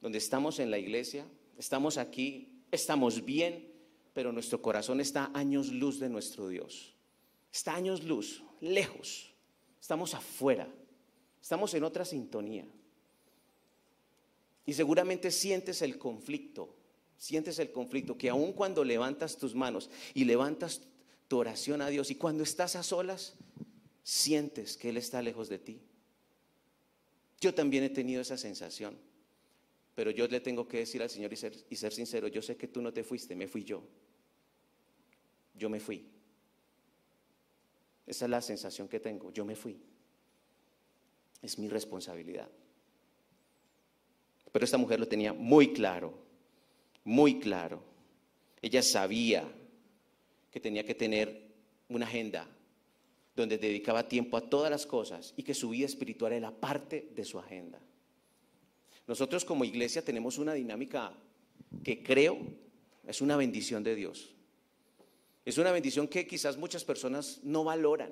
[0.00, 1.24] donde estamos en la iglesia,
[1.56, 3.72] estamos aquí, estamos bien,
[4.12, 6.94] pero nuestro corazón está años luz de nuestro Dios.
[7.52, 9.32] Está años luz, lejos.
[9.80, 10.68] Estamos afuera,
[11.40, 12.66] estamos en otra sintonía.
[14.66, 16.74] Y seguramente sientes el conflicto,
[17.16, 20.82] sientes el conflicto, que aun cuando levantas tus manos y levantas
[21.28, 23.34] tu oración a Dios y cuando estás a solas,
[24.02, 25.80] sientes que Él está lejos de ti.
[27.40, 28.98] Yo también he tenido esa sensación,
[29.94, 32.56] pero yo le tengo que decir al Señor y ser, y ser sincero, yo sé
[32.56, 33.82] que tú no te fuiste, me fui yo.
[35.54, 36.06] Yo me fui.
[38.06, 39.78] Esa es la sensación que tengo, yo me fui.
[41.42, 42.48] Es mi responsabilidad.
[44.56, 46.26] Pero esta mujer lo tenía muy claro
[47.06, 47.82] muy claro.
[48.60, 49.48] Ella sabía
[50.50, 51.54] que tenía que tener
[51.88, 52.48] una agenda
[53.34, 57.24] donde dedicaba tiempo a todas las cosas y que su vida espiritual era parte de
[57.24, 57.78] su agenda.
[59.06, 61.12] Nosotros como iglesia tenemos una dinámica
[61.84, 62.38] que creo
[63.06, 64.34] es una bendición de Dios.
[65.44, 68.10] Es una bendición que quizás muchas personas no valoran,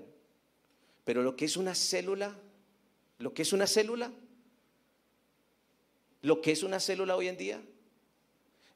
[1.05, 2.39] pero lo que es una célula,
[3.19, 4.13] lo que es una célula,
[6.25, 7.63] lo que es una célula hoy en día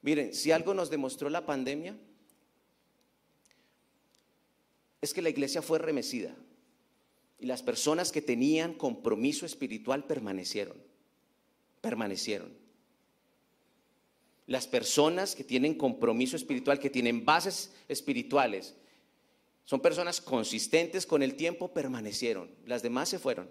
[0.02, 1.96] Miren, si algo nos demostró la pandemia,
[5.00, 6.34] es que la iglesia fue remecida
[7.38, 10.76] y las personas que tenían compromiso espiritual permanecieron,
[11.80, 12.52] permanecieron.
[14.46, 18.74] Las personas que tienen compromiso espiritual, que tienen bases espirituales,
[19.64, 22.50] son personas consistentes con el tiempo, permanecieron.
[22.64, 23.50] Las demás se fueron.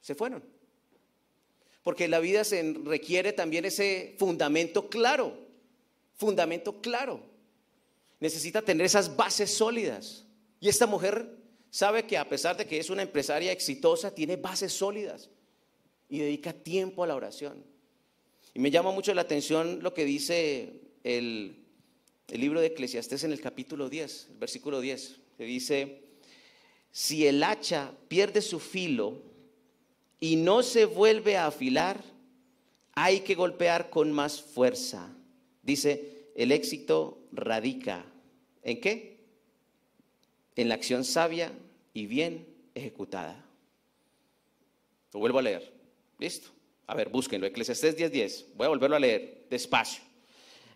[0.00, 0.42] Se fueron.
[1.82, 5.38] Porque la vida se requiere también ese fundamento claro,
[6.16, 7.20] fundamento claro.
[8.20, 10.24] Necesita tener esas bases sólidas.
[10.60, 11.36] Y esta mujer
[11.70, 15.30] sabe que a pesar de que es una empresaria exitosa, tiene bases sólidas
[16.08, 17.64] y dedica tiempo a la oración.
[18.54, 20.72] Y me llama mucho la atención lo que dice
[21.04, 21.64] el,
[22.28, 26.02] el libro de Eclesiastés en el capítulo 10, el versículo 10, que dice,
[26.90, 29.22] si el hacha pierde su filo,
[30.20, 32.02] y no se vuelve a afilar,
[32.94, 35.08] hay que golpear con más fuerza.
[35.62, 38.04] Dice, el éxito radica
[38.62, 39.18] en qué?
[40.56, 41.52] En la acción sabia
[41.94, 43.44] y bien ejecutada.
[45.12, 45.72] Lo vuelvo a leer.
[46.18, 46.48] ¿Listo?
[46.86, 47.46] A ver, búsquenlo.
[47.46, 48.10] Eclesiastés 10:10.
[48.10, 48.46] 10.
[48.56, 50.02] Voy a volverlo a leer despacio.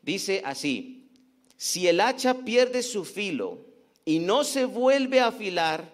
[0.03, 1.09] Dice así:
[1.57, 3.67] Si el hacha pierde su filo
[4.05, 5.93] y no se vuelve a afilar,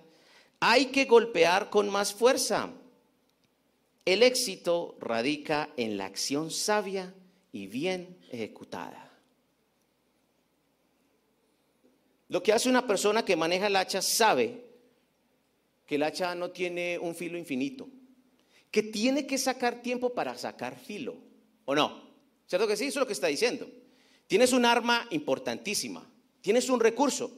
[0.61, 2.71] hay que golpear con más fuerza
[4.13, 7.13] el éxito radica en la acción sabia
[7.53, 9.13] y bien ejecutada.
[12.29, 14.65] Lo que hace una persona que maneja el hacha sabe
[15.85, 17.87] que el hacha no tiene un filo infinito,
[18.71, 21.17] que tiene que sacar tiempo para sacar filo,
[21.67, 22.09] ¿o no?
[22.47, 22.87] ¿Cierto que sí?
[22.87, 23.69] Eso es lo que está diciendo.
[24.27, 27.31] Tienes un arma importantísima, tienes un recurso,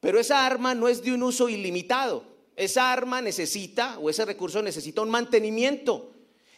[0.00, 4.62] pero esa arma no es de un uso ilimitado esa arma necesita o ese recurso
[4.62, 6.12] necesita un mantenimiento.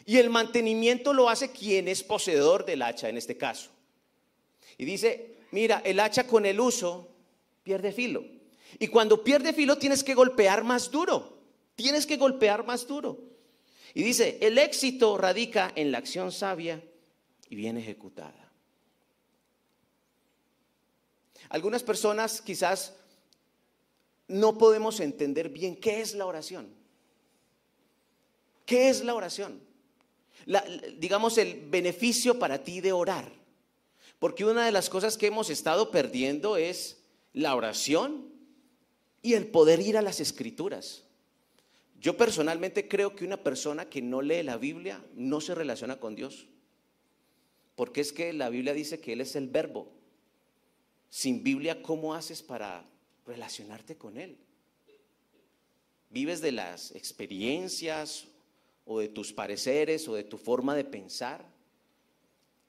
[0.05, 3.69] Y el mantenimiento lo hace quien es poseedor del hacha en este caso.
[4.77, 7.09] Y dice, mira, el hacha con el uso
[7.63, 8.23] pierde filo.
[8.79, 11.37] Y cuando pierde filo tienes que golpear más duro.
[11.75, 13.19] Tienes que golpear más duro.
[13.93, 16.81] Y dice, el éxito radica en la acción sabia
[17.49, 18.51] y bien ejecutada.
[21.49, 22.93] Algunas personas quizás
[24.27, 26.69] no podemos entender bien qué es la oración.
[28.65, 29.65] ¿Qué es la oración?
[30.97, 33.29] digamos, el beneficio para ti de orar.
[34.19, 38.31] Porque una de las cosas que hemos estado perdiendo es la oración
[39.21, 41.03] y el poder ir a las escrituras.
[41.99, 46.15] Yo personalmente creo que una persona que no lee la Biblia no se relaciona con
[46.15, 46.47] Dios.
[47.75, 49.91] Porque es que la Biblia dice que Él es el verbo.
[51.09, 52.85] Sin Biblia, ¿cómo haces para
[53.27, 54.37] relacionarte con Él.
[56.09, 58.25] Vives de las experiencias
[58.85, 61.45] o de tus pareceres o de tu forma de pensar.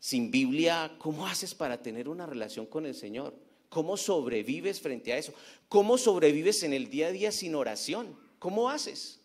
[0.01, 3.35] Sin Biblia, ¿cómo haces para tener una relación con el Señor?
[3.69, 5.33] ¿Cómo sobrevives frente a eso?
[5.69, 8.19] ¿Cómo sobrevives en el día a día sin oración?
[8.39, 9.21] ¿Cómo haces?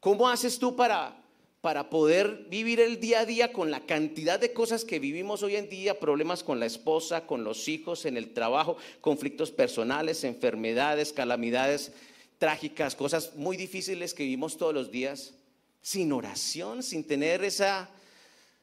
[0.00, 1.21] ¿Cómo haces tú para,
[1.62, 5.54] para poder vivir el día a día con la cantidad de cosas que vivimos hoy
[5.54, 11.12] en día, problemas con la esposa, con los hijos, en el trabajo, conflictos personales, enfermedades,
[11.12, 11.92] calamidades
[12.38, 15.34] trágicas, cosas muy difíciles que vivimos todos los días,
[15.80, 17.88] sin oración, sin tener esa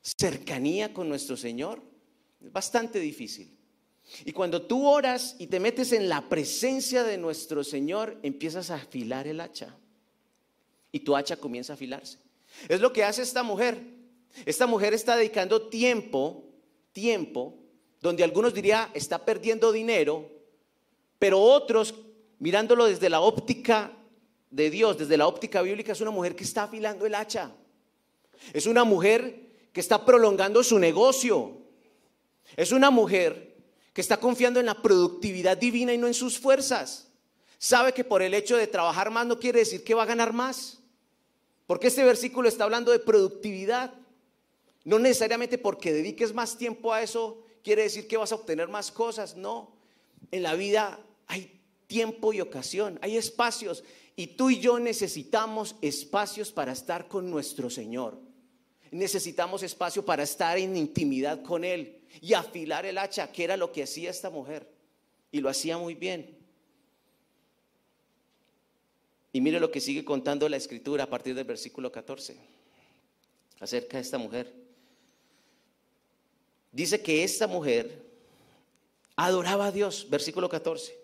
[0.01, 1.81] cercanía con nuestro Señor.
[2.43, 3.57] Es bastante difícil.
[4.25, 8.75] Y cuando tú oras y te metes en la presencia de nuestro Señor, empiezas a
[8.75, 9.73] afilar el hacha.
[10.91, 12.17] Y tu hacha comienza a afilarse.
[12.67, 13.81] Es lo que hace esta mujer.
[14.45, 16.43] Esta mujer está dedicando tiempo,
[16.91, 17.57] tiempo,
[18.01, 20.29] donde algunos dirían está perdiendo dinero,
[21.17, 21.93] pero otros,
[22.39, 23.91] mirándolo desde la óptica
[24.49, 27.51] de Dios, desde la óptica bíblica, es una mujer que está afilando el hacha.
[28.53, 31.57] Es una mujer que está prolongando su negocio.
[32.55, 33.57] Es una mujer
[33.93, 37.11] que está confiando en la productividad divina y no en sus fuerzas.
[37.57, 40.31] Sabe que por el hecho de trabajar más no quiere decir que va a ganar
[40.31, 40.78] más.
[41.69, 43.93] Porque este versículo está hablando de productividad.
[44.85, 48.91] No necesariamente porque dediques más tiempo a eso quiere decir que vas a obtener más
[48.91, 49.37] cosas.
[49.37, 49.77] No.
[50.31, 53.83] En la vida hay tiempo y ocasión, hay espacios.
[54.15, 58.19] Y tú y yo necesitamos espacios para estar con nuestro Señor.
[58.89, 63.71] Necesitamos espacio para estar en intimidad con Él y afilar el hacha, que era lo
[63.71, 64.67] que hacía esta mujer.
[65.31, 66.35] Y lo hacía muy bien.
[69.31, 72.37] Y mire lo que sigue contando la escritura a partir del versículo 14
[73.59, 74.53] acerca de esta mujer.
[76.71, 78.05] Dice que esta mujer
[79.15, 80.97] adoraba a Dios, versículo 14.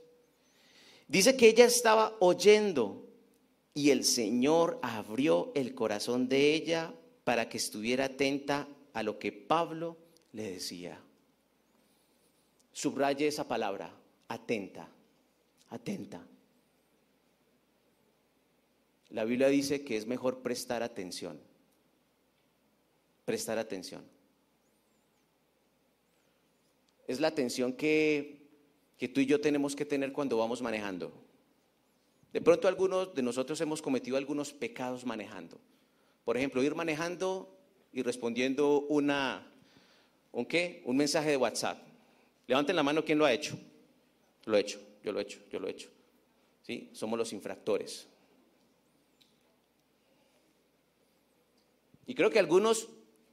[1.07, 3.03] Dice que ella estaba oyendo
[3.73, 9.31] y el Señor abrió el corazón de ella para que estuviera atenta a lo que
[9.31, 9.97] Pablo
[10.31, 10.99] le decía.
[12.71, 13.93] Subraye esa palabra,
[14.27, 14.87] atenta,
[15.69, 16.25] atenta.
[19.09, 21.39] La Biblia dice que es mejor prestar atención,
[23.23, 24.03] prestar atención.
[27.07, 28.41] Es la atención que,
[29.13, 31.13] tú y yo tenemos que tener cuando vamos manejando.
[32.33, 35.59] De pronto algunos de nosotros hemos cometido algunos pecados manejando.
[36.25, 37.55] Por ejemplo, ir manejando
[37.93, 39.47] y respondiendo una,
[40.31, 40.81] ¿un qué?
[40.85, 41.77] Un mensaje de WhatsApp.
[42.47, 43.57] Levanten la mano quién lo ha hecho.
[44.45, 45.89] Lo he hecho, yo lo he hecho, yo lo he hecho.
[46.63, 46.89] ¿Sí?
[46.93, 48.07] Somos los infractores.
[52.07, 52.89] Y creo que algunos,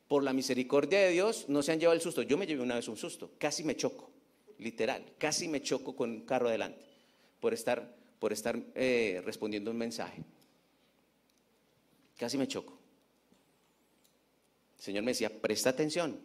[0.09, 2.23] por la misericordia de Dios, no se han llevado el susto.
[2.23, 4.11] Yo me llevé una vez un susto, casi me choco,
[4.59, 6.85] literal, casi me choco con un carro adelante
[7.41, 10.23] por estar, por estar eh, respondiendo un mensaje.
[12.17, 12.79] Casi me choco.
[14.79, 16.21] El Señor me decía, presta atención,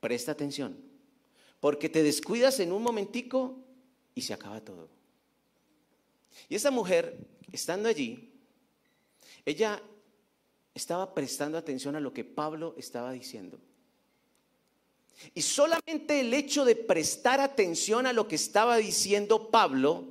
[0.00, 0.76] presta atención,
[1.60, 3.58] porque te descuidas en un momentico
[4.14, 4.88] y se acaba todo.
[6.48, 7.16] Y esa mujer,
[7.52, 8.32] estando allí,
[9.44, 9.82] ella
[10.74, 13.58] estaba prestando atención a lo que Pablo estaba diciendo.
[15.34, 20.08] Y solamente el hecho de prestar atención a lo que estaba diciendo Pablo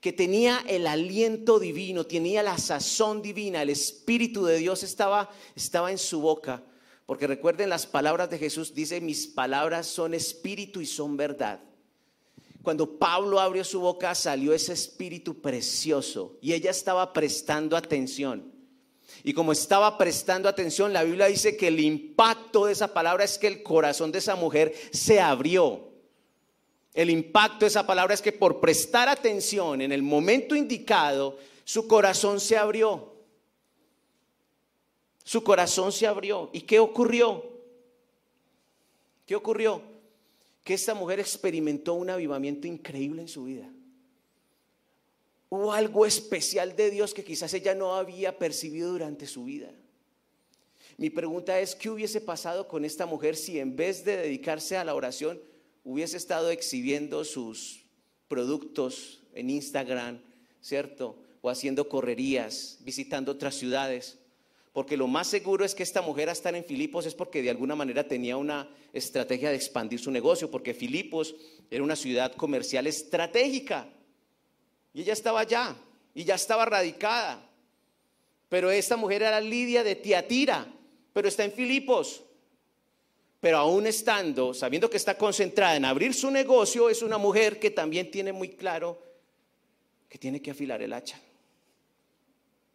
[0.00, 5.90] que tenía el aliento divino, tenía la sazón divina, el Espíritu de Dios estaba, estaba
[5.90, 6.62] en su boca.
[7.04, 11.60] Porque recuerden las palabras de Jesús, dice, mis palabras son espíritu y son verdad.
[12.62, 18.52] Cuando Pablo abrió su boca salió ese espíritu precioso y ella estaba prestando atención.
[19.28, 23.36] Y como estaba prestando atención, la Biblia dice que el impacto de esa palabra es
[23.36, 25.90] que el corazón de esa mujer se abrió.
[26.94, 31.86] El impacto de esa palabra es que por prestar atención en el momento indicado, su
[31.86, 33.16] corazón se abrió.
[35.24, 36.48] Su corazón se abrió.
[36.54, 37.44] ¿Y qué ocurrió?
[39.26, 39.82] ¿Qué ocurrió?
[40.64, 43.68] Que esta mujer experimentó un avivamiento increíble en su vida.
[45.50, 49.70] Hubo algo especial de Dios que quizás ella no había percibido durante su vida.
[50.98, 54.84] Mi pregunta es, ¿qué hubiese pasado con esta mujer si en vez de dedicarse a
[54.84, 55.40] la oración
[55.84, 57.84] hubiese estado exhibiendo sus
[58.28, 60.20] productos en Instagram,
[60.60, 61.16] ¿cierto?
[61.40, 64.18] O haciendo correrías, visitando otras ciudades.
[64.72, 67.50] Porque lo más seguro es que esta mujer a estar en Filipos es porque de
[67.50, 71.34] alguna manera tenía una estrategia de expandir su negocio, porque Filipos
[71.70, 73.88] era una ciudad comercial estratégica.
[74.92, 75.76] Y ella estaba allá,
[76.14, 77.48] y ya estaba radicada.
[78.48, 80.66] Pero esta mujer era Lidia de Tiatira,
[81.12, 82.22] pero está en Filipos.
[83.40, 87.70] Pero aún estando, sabiendo que está concentrada en abrir su negocio, es una mujer que
[87.70, 89.00] también tiene muy claro
[90.08, 91.20] que tiene que afilar el hacha.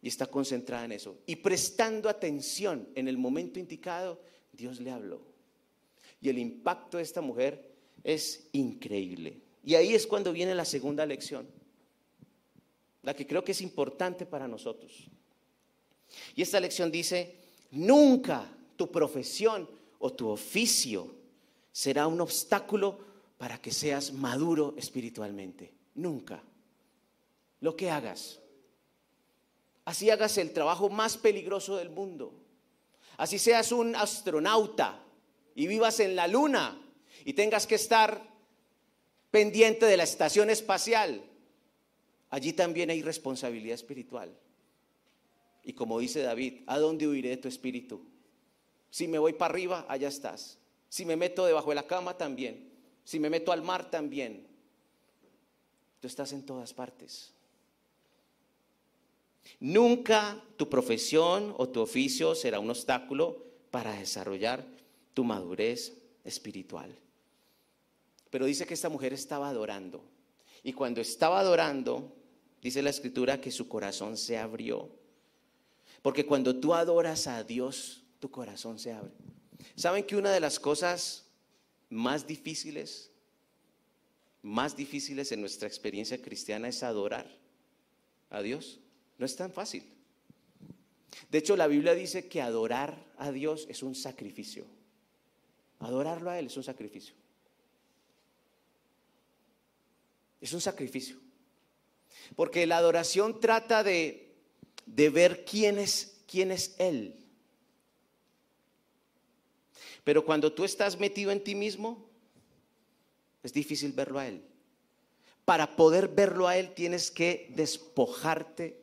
[0.00, 1.18] Y está concentrada en eso.
[1.26, 4.20] Y prestando atención en el momento indicado,
[4.52, 5.20] Dios le habló.
[6.20, 9.40] Y el impacto de esta mujer es increíble.
[9.64, 11.48] Y ahí es cuando viene la segunda lección,
[13.04, 15.08] la que creo que es importante para nosotros.
[16.34, 17.36] Y esta lección dice
[17.70, 21.14] Nunca tu profesión o tu oficio
[21.72, 22.98] será un obstáculo
[23.36, 25.72] para que seas maduro espiritualmente.
[25.94, 26.42] Nunca.
[27.60, 28.40] Lo que hagas.
[29.84, 32.32] Así hagas el trabajo más peligroso del mundo.
[33.16, 35.00] Así seas un astronauta
[35.54, 36.80] y vivas en la luna
[37.24, 38.22] y tengas que estar
[39.30, 41.22] pendiente de la estación espacial.
[42.34, 44.36] Allí también hay responsabilidad espiritual.
[45.62, 48.04] Y como dice David, ¿a dónde huiré de tu espíritu?
[48.90, 50.58] Si me voy para arriba, allá estás.
[50.88, 52.72] Si me meto debajo de la cama, también.
[53.04, 54.48] Si me meto al mar, también.
[56.00, 57.32] Tú estás en todas partes.
[59.60, 64.66] Nunca tu profesión o tu oficio será un obstáculo para desarrollar
[65.14, 66.98] tu madurez espiritual.
[68.28, 70.02] Pero dice que esta mujer estaba adorando.
[70.64, 72.23] Y cuando estaba adorando,
[72.64, 74.88] dice la escritura que su corazón se abrió.
[76.00, 79.12] Porque cuando tú adoras a Dios, tu corazón se abre.
[79.76, 81.26] ¿Saben que una de las cosas
[81.90, 83.10] más difíciles,
[84.40, 87.30] más difíciles en nuestra experiencia cristiana es adorar
[88.30, 88.80] a Dios?
[89.18, 89.84] No es tan fácil.
[91.30, 94.64] De hecho, la Biblia dice que adorar a Dios es un sacrificio.
[95.80, 97.14] Adorarlo a Él es un sacrificio.
[100.40, 101.23] Es un sacrificio.
[102.36, 104.34] Porque la adoración trata de,
[104.86, 107.24] de ver quién es, quién es Él.
[110.04, 112.06] Pero cuando tú estás metido en ti mismo,
[113.42, 114.42] es difícil verlo a Él.
[115.44, 118.80] Para poder verlo a Él tienes que despojarte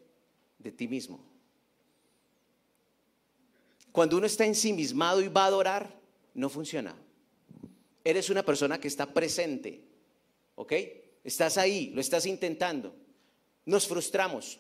[0.60, 1.24] de ti mismo.
[3.92, 6.00] Cuando uno está ensimismado y va a adorar,
[6.34, 6.96] no funciona.
[8.04, 9.82] Eres una persona que está presente,
[10.56, 10.74] ¿ok?
[11.24, 12.96] Estás ahí, lo estás intentando.
[13.66, 14.60] Nos frustramos.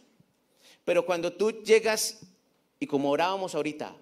[0.84, 2.22] Pero cuando tú llegas
[2.80, 3.96] y como orábamos ahorita,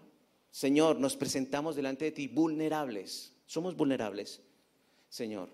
[0.52, 3.34] Señor, nos presentamos delante de ti vulnerables.
[3.46, 4.42] Somos vulnerables,
[5.10, 5.50] Señor,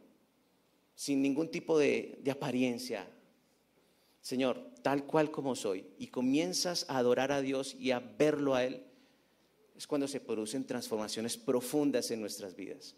[0.96, 3.08] sin ningún tipo de, de apariencia.
[4.22, 8.64] Señor, tal cual como soy, y comienzas a adorar a Dios y a verlo a
[8.64, 8.84] Él,
[9.76, 12.96] es cuando se producen transformaciones profundas en nuestras vidas.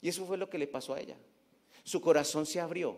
[0.00, 1.16] Y eso fue lo que le pasó a ella.
[1.84, 2.96] Su corazón se abrió.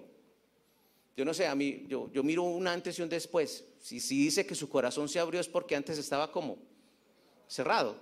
[1.18, 3.64] Yo no sé, a mí, yo, yo miro un antes y un después.
[3.80, 6.58] Si, si dice que su corazón se abrió es porque antes estaba como
[7.48, 7.96] cerrado.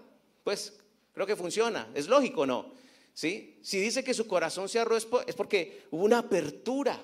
[0.44, 0.74] Pues
[1.14, 2.74] creo que funciona, es lógico, ¿no?
[3.14, 3.58] ¿Sí?
[3.62, 7.02] Si dice que su corazón se abrió es porque hubo una apertura.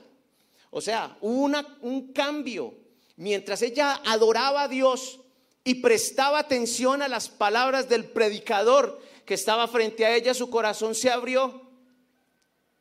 [0.70, 1.50] O sea, hubo
[1.80, 2.74] un cambio.
[3.16, 5.18] Mientras ella adoraba a Dios,
[5.64, 10.94] y prestaba atención a las palabras del predicador que estaba frente a ella, su corazón
[10.94, 11.62] se abrió.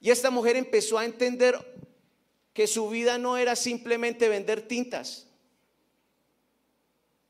[0.01, 1.70] Y esta mujer empezó a entender
[2.53, 5.27] que su vida no era simplemente vender tintas,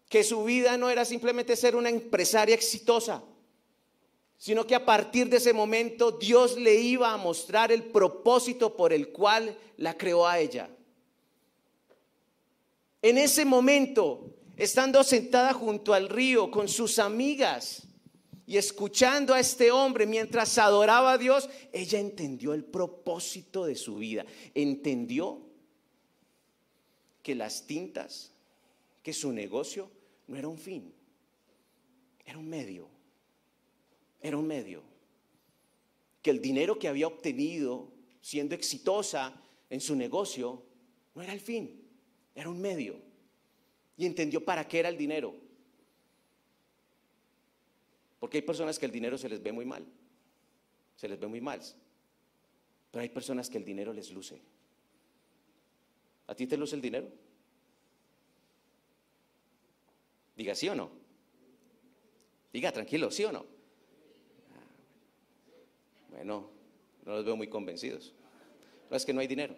[0.09, 3.23] que su vida no era simplemente ser una empresaria exitosa,
[4.37, 8.91] sino que a partir de ese momento Dios le iba a mostrar el propósito por
[8.91, 10.69] el cual la creó a ella.
[13.03, 17.83] En ese momento estando sentada junto al río con sus amigas
[18.51, 23.95] y escuchando a este hombre mientras adoraba a Dios, ella entendió el propósito de su
[23.95, 24.25] vida.
[24.53, 25.39] Entendió
[27.23, 28.33] que las tintas,
[29.03, 29.89] que su negocio
[30.27, 30.93] no era un fin,
[32.25, 32.89] era un medio.
[34.19, 34.83] Era un medio.
[36.21, 39.33] Que el dinero que había obtenido siendo exitosa
[39.69, 40.61] en su negocio
[41.15, 41.87] no era el fin,
[42.35, 42.99] era un medio
[43.95, 45.33] y entendió para qué era el dinero.
[48.21, 49.83] Porque hay personas que el dinero se les ve muy mal,
[50.95, 51.59] se les ve muy mal,
[52.91, 54.39] pero hay personas que el dinero les luce.
[56.27, 57.07] ¿A ti te luce el dinero?
[60.35, 60.91] Diga sí o no.
[62.53, 63.43] Diga tranquilo, sí o no.
[66.11, 66.47] Bueno,
[67.03, 68.13] no los veo muy convencidos.
[68.91, 69.55] No es que no hay dinero.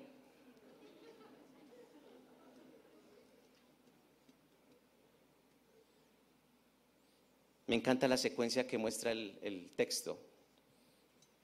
[7.74, 10.19] Me encanta la secuencia que muestra el, texto.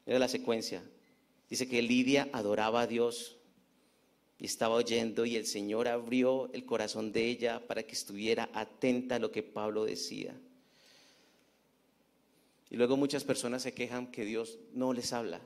[0.05, 0.83] Mira la secuencia.
[1.49, 3.37] Dice que Lidia adoraba a Dios
[4.37, 9.15] y estaba oyendo y el Señor abrió el corazón de ella para que estuviera atenta
[9.15, 10.35] a lo que Pablo decía.
[12.69, 15.41] Y luego muchas personas se quejan que Dios no les habla.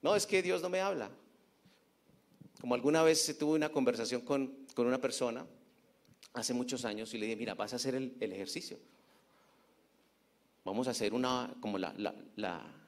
[0.00, 1.10] No, es que Dios no me habla.
[2.62, 5.44] Como alguna vez se tuvo una conversación con, con una persona
[6.34, 8.78] hace muchos años y le dije, mira, vas a hacer el, ejercicio.
[10.64, 11.94] Vamos a hacer una, como la,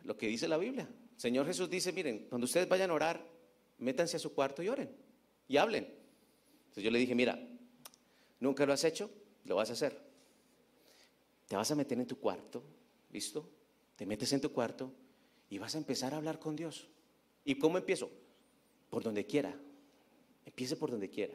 [0.04, 0.88] lo que dice la Biblia.
[1.16, 3.24] Señor Jesús dice, miren, cuando ustedes vayan a orar,
[3.78, 4.90] métanse a su cuarto y oren
[5.48, 5.84] y hablen.
[5.84, 7.38] Entonces yo le dije, mira,
[8.40, 9.10] nunca lo has hecho,
[9.44, 10.00] lo vas a hacer.
[11.46, 12.62] te vas a meter en tu cuarto,
[13.12, 13.48] ¿listo?
[13.96, 14.92] Te metes en tu cuarto
[15.50, 16.88] y vas a empezar a hablar con Dios.
[17.44, 18.10] ¿Y cómo empiezo?
[18.90, 19.54] Por donde quiera.
[20.46, 21.34] Empiece por donde quiera.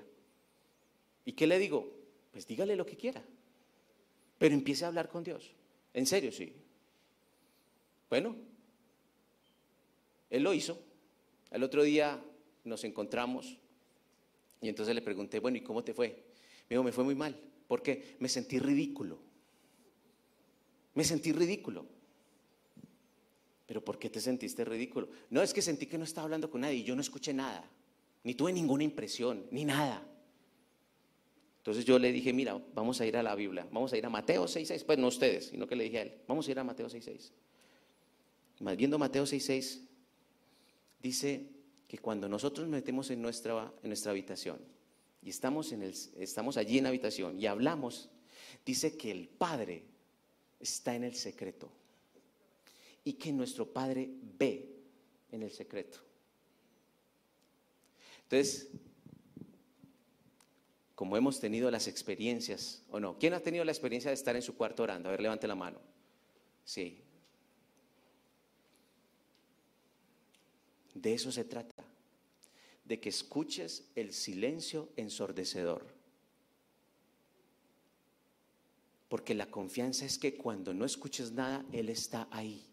[1.25, 1.98] ¿Y qué le digo?
[2.31, 3.23] Pues dígale lo que quiera.
[4.37, 5.51] Pero empiece a hablar con Dios.
[5.93, 6.53] En serio, sí.
[8.09, 8.35] Bueno,
[10.29, 10.81] él lo hizo.
[11.51, 12.23] El otro día
[12.63, 13.57] nos encontramos
[14.61, 16.07] y entonces le pregunté, bueno, ¿y cómo te fue?
[16.69, 19.19] Me dijo, me fue muy mal, porque me sentí ridículo.
[20.93, 21.85] Me sentí ridículo.
[23.65, 25.09] Pero ¿por qué te sentiste ridículo?
[25.29, 27.69] No, es que sentí que no estaba hablando con nadie y yo no escuché nada,
[28.23, 30.05] ni tuve ninguna impresión, ni nada.
[31.59, 34.09] Entonces yo le dije, mira, vamos a ir a la Biblia, vamos a ir a
[34.09, 36.63] Mateo 6.6, pues no ustedes, sino que le dije a él, vamos a ir a
[36.63, 37.31] Mateo 6.6.
[38.77, 39.81] Viendo Mateo 6.6,
[41.01, 41.45] dice
[41.87, 44.59] que cuando nosotros nos metemos en nuestra, en nuestra habitación
[45.21, 48.09] y estamos, en el, estamos allí en la habitación y hablamos,
[48.65, 49.83] dice que el Padre
[50.59, 51.69] está en el secreto
[53.03, 54.69] y que nuestro Padre ve
[55.31, 55.99] en el secreto.
[58.23, 58.69] Entonces,
[60.99, 64.41] como hemos tenido las experiencias, o no, ¿quién ha tenido la experiencia de estar en
[64.41, 65.07] su cuarto orando?
[65.07, 65.79] A ver, levante la mano.
[66.65, 67.01] Sí,
[70.93, 71.85] De eso se trata,
[72.83, 75.87] de que escuches el silencio ensordecedor.
[79.07, 82.67] Porque la confianza es que cuando no escuches nada, Él está ahí.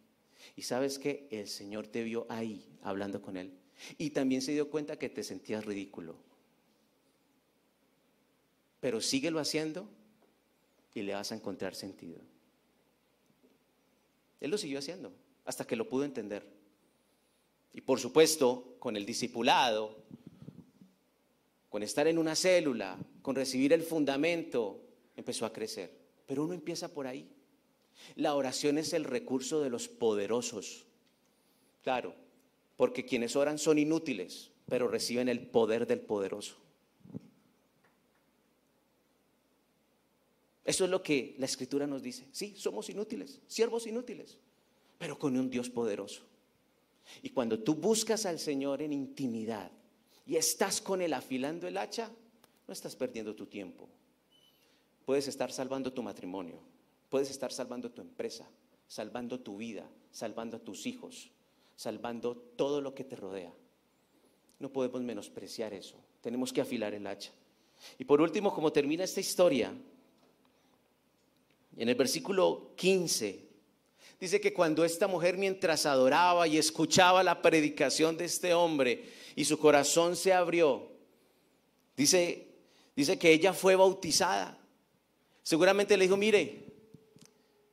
[0.56, 3.56] Y sabes que el Señor te vio ahí hablando con Él.
[3.98, 6.25] Y también se dio cuenta que te sentías ridículo.
[8.80, 9.88] Pero síguelo haciendo
[10.94, 12.20] y le vas a encontrar sentido.
[14.40, 15.12] Él lo siguió haciendo
[15.44, 16.46] hasta que lo pudo entender.
[17.72, 19.96] Y por supuesto, con el discipulado,
[21.68, 24.82] con estar en una célula, con recibir el fundamento,
[25.16, 25.92] empezó a crecer.
[26.26, 27.28] Pero uno empieza por ahí.
[28.14, 30.86] La oración es el recurso de los poderosos.
[31.82, 32.14] Claro,
[32.76, 36.56] porque quienes oran son inútiles, pero reciben el poder del poderoso.
[40.66, 42.26] Eso es lo que la escritura nos dice.
[42.32, 44.36] Sí, somos inútiles, siervos inútiles,
[44.98, 46.22] pero con un Dios poderoso.
[47.22, 49.70] Y cuando tú buscas al Señor en intimidad
[50.26, 52.10] y estás con Él afilando el hacha,
[52.66, 53.88] no estás perdiendo tu tiempo.
[55.04, 56.58] Puedes estar salvando tu matrimonio,
[57.10, 58.50] puedes estar salvando tu empresa,
[58.88, 61.30] salvando tu vida, salvando a tus hijos,
[61.76, 63.54] salvando todo lo que te rodea.
[64.58, 65.94] No podemos menospreciar eso.
[66.22, 67.30] Tenemos que afilar el hacha.
[68.00, 69.72] Y por último, como termina esta historia,
[71.76, 73.46] en el versículo 15
[74.18, 79.04] Dice que cuando esta mujer mientras adoraba y escuchaba la predicación de este hombre
[79.34, 80.90] y su corazón se abrió,
[81.96, 82.46] dice,
[82.94, 84.58] dice que ella fue bautizada.
[85.42, 86.64] Seguramente le dijo, mire,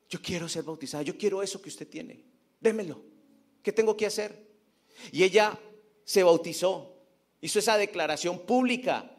[0.09, 2.25] yo quiero ser bautizada, yo quiero eso que usted tiene,
[2.59, 3.01] démelo,
[3.63, 4.45] ¿qué tengo que hacer?
[5.13, 5.57] Y ella
[6.03, 6.93] se bautizó,
[7.39, 9.09] hizo esa declaración pública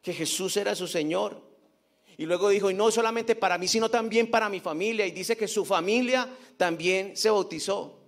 [0.00, 1.53] que Jesús era su Señor.
[2.16, 5.06] Y luego dijo, y no solamente para mí, sino también para mi familia.
[5.06, 7.98] Y dice que su familia también se bautizó.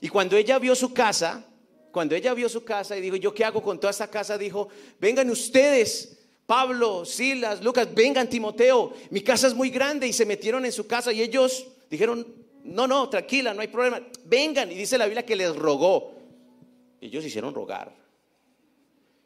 [0.00, 1.44] Y cuando ella vio su casa,
[1.92, 4.36] cuando ella vio su casa y dijo, ¿yo qué hago con toda esta casa?
[4.36, 10.26] Dijo, vengan ustedes, Pablo, Silas, Lucas, vengan Timoteo, mi casa es muy grande y se
[10.26, 12.26] metieron en su casa y ellos dijeron,
[12.64, 14.70] no, no, tranquila, no hay problema, vengan.
[14.70, 16.14] Y dice la Biblia que les rogó.
[17.00, 17.94] Ellos hicieron rogar.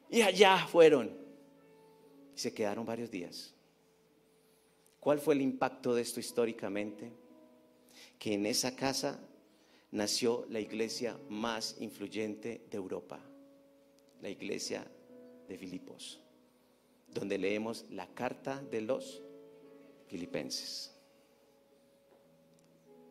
[0.09, 1.22] Y allá fueron
[2.35, 3.53] y se quedaron varios días.
[4.99, 7.11] ¿Cuál fue el impacto de esto históricamente?
[8.17, 9.19] Que en esa casa
[9.91, 13.19] nació la iglesia más influyente de Europa,
[14.21, 14.85] la iglesia
[15.47, 16.19] de Filipos,
[17.13, 19.21] donde leemos la carta de los
[20.07, 20.95] filipenses.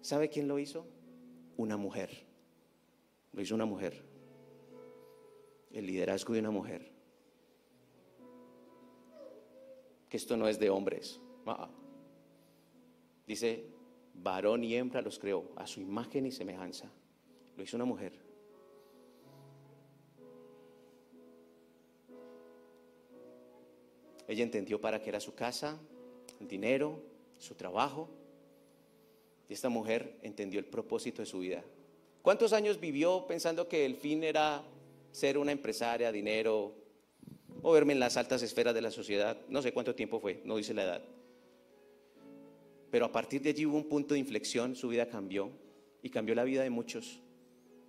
[0.00, 0.86] ¿Sabe quién lo hizo?
[1.56, 2.10] Una mujer.
[3.32, 4.02] Lo hizo una mujer.
[5.72, 6.91] El liderazgo de una mujer.
[10.12, 11.18] Que esto no es de hombres.
[11.46, 11.70] Ah, ah.
[13.26, 13.64] Dice,
[14.12, 16.92] varón y hembra los creó a su imagen y semejanza.
[17.56, 18.12] Lo hizo una mujer.
[24.28, 25.80] Ella entendió para qué era su casa,
[26.40, 27.02] el dinero,
[27.38, 28.10] su trabajo.
[29.48, 31.64] Y esta mujer entendió el propósito de su vida.
[32.20, 34.62] ¿Cuántos años vivió pensando que el fin era
[35.10, 36.81] ser una empresaria, dinero,
[37.70, 39.38] verme en las altas esferas de la sociedad.
[39.48, 41.04] No sé cuánto tiempo fue, no dice la edad.
[42.90, 45.50] Pero a partir de allí hubo un punto de inflexión, su vida cambió
[46.02, 47.20] y cambió la vida de muchos.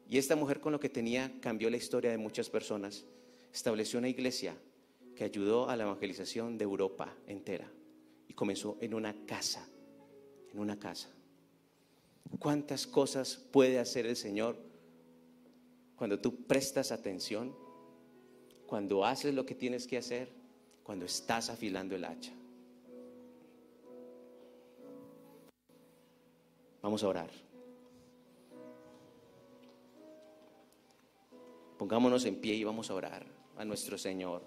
[0.07, 3.05] Y esta mujer con lo que tenía cambió la historia de muchas personas.
[3.51, 4.55] Estableció una iglesia
[5.15, 7.71] que ayudó a la evangelización de Europa entera.
[8.27, 9.67] y comenzó en una casa,
[10.51, 11.09] en una casa.
[12.39, 14.55] ¿Cuántas cosas puede hacer el Señor
[15.95, 17.55] cuando tú prestas atención,
[18.73, 20.29] cuando haces lo que tienes que hacer,
[20.81, 22.31] cuando estás afilando el hacha?
[26.81, 27.29] Vamos a orar.
[31.77, 33.23] Pongámonos en pie y vamos a orar
[33.57, 34.41] a nuestro Señor.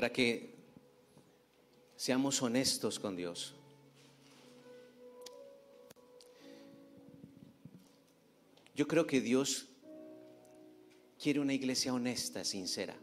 [0.00, 0.54] Para que
[1.94, 3.54] seamos honestos con Dios.
[8.74, 9.66] Yo creo que Dios
[11.22, 12.96] quiere una iglesia honesta, sincera,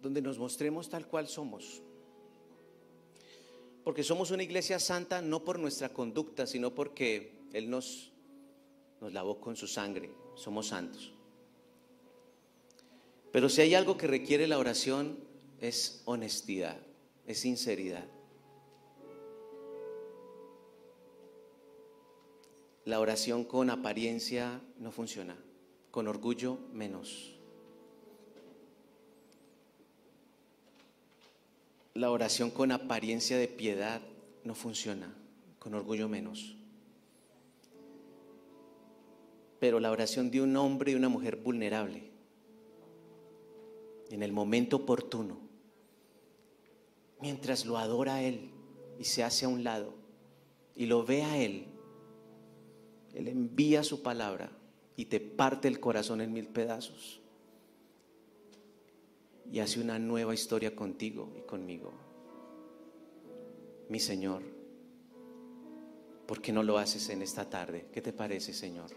[0.00, 1.82] donde nos mostremos tal cual somos.
[3.84, 8.10] Porque somos una iglesia santa no por nuestra conducta, sino porque Él nos,
[9.02, 10.10] nos lavó con su sangre.
[10.34, 11.12] Somos santos.
[13.32, 15.18] Pero si hay algo que requiere la oración
[15.60, 16.78] es honestidad,
[17.26, 18.04] es sinceridad.
[22.84, 25.36] La oración con apariencia no funciona
[25.96, 27.32] con orgullo menos.
[31.94, 34.02] La oración con apariencia de piedad
[34.44, 35.10] no funciona,
[35.58, 36.54] con orgullo menos.
[39.58, 42.10] Pero la oración de un hombre y una mujer vulnerable,
[44.10, 45.38] en el momento oportuno,
[47.20, 48.50] mientras lo adora Él
[48.98, 49.94] y se hace a un lado
[50.74, 51.66] y lo ve a Él,
[53.14, 54.50] Él envía su palabra
[54.96, 57.20] y te parte el corazón en mil pedazos.
[59.50, 61.92] Y hace una nueva historia contigo y conmigo.
[63.88, 64.42] Mi Señor,
[66.26, 67.86] ¿por qué no lo haces en esta tarde?
[67.92, 68.90] ¿Qué te parece, Señor?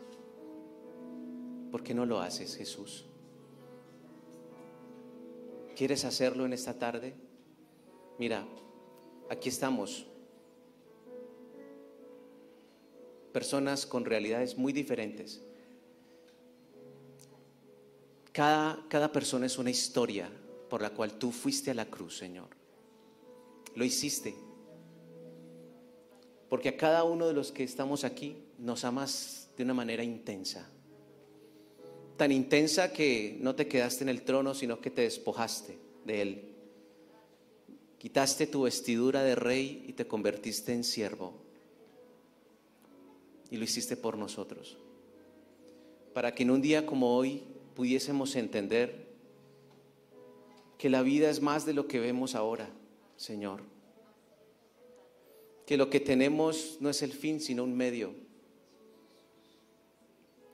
[1.72, 3.09] ¿Por qué no lo haces, Jesús?
[5.80, 7.16] ¿Quieres hacerlo en esta tarde?
[8.20, 8.46] Mira,
[9.32, 10.06] aquí estamos.
[13.34, 15.42] Personas con realidades muy diferentes
[18.40, 20.30] cada, persona es una historia
[20.70, 22.48] por la cual tú fuiste a la cruz, Señor.
[23.76, 24.34] Lo hiciste.
[26.48, 30.70] Porque a cada uno de los que estamos aquí nos amas de una manera intensa.
[32.20, 36.42] Tan intensa que no te quedaste en el trono, sino que te despojaste de él.
[37.98, 41.32] Quitaste tu vestidura de rey y te convertiste en siervo.
[43.50, 44.78] Y lo hiciste por nosotros.
[46.14, 47.44] Para que en un día como hoy
[47.74, 49.08] pudiésemos entender
[50.78, 52.70] que la vida es más de lo que vemos ahora,
[53.16, 53.62] Señor.
[55.66, 58.14] Que lo que tenemos no es el fin, sino un medio.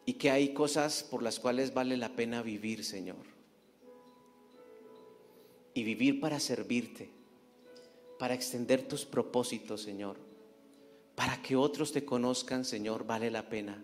[0.05, 3.25] Y que hay cosas por las cuales vale la pena vivir, Señor.
[5.73, 7.09] Y vivir para servirte,
[8.19, 10.17] para extender tus propósitos, Señor.
[11.15, 13.83] Para que otros te conozcan, Señor, vale la pena.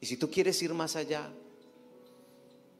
[0.00, 1.30] Y si tú quieres ir más allá,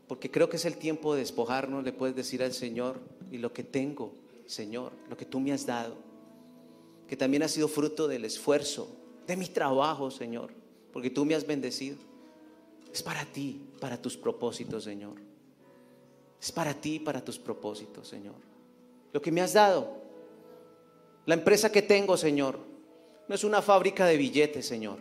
[0.08, 3.52] porque creo que es el tiempo de despojarnos, le puedes decir al Señor, y lo
[3.52, 4.12] que tengo,
[4.46, 5.96] Señor, lo que tú me has dado,
[7.06, 8.88] que también ha sido fruto del esfuerzo,
[9.26, 10.50] de mi trabajo, Señor,
[10.92, 11.96] porque tú me has bendecido.
[12.92, 15.14] Es para ti, para tus propósitos, Señor.
[16.40, 18.34] Es para ti, para tus propósitos, Señor.
[19.12, 20.02] Lo que me has dado,
[21.26, 22.58] la empresa que tengo, Señor,
[23.28, 24.98] no es una fábrica de billetes, Señor.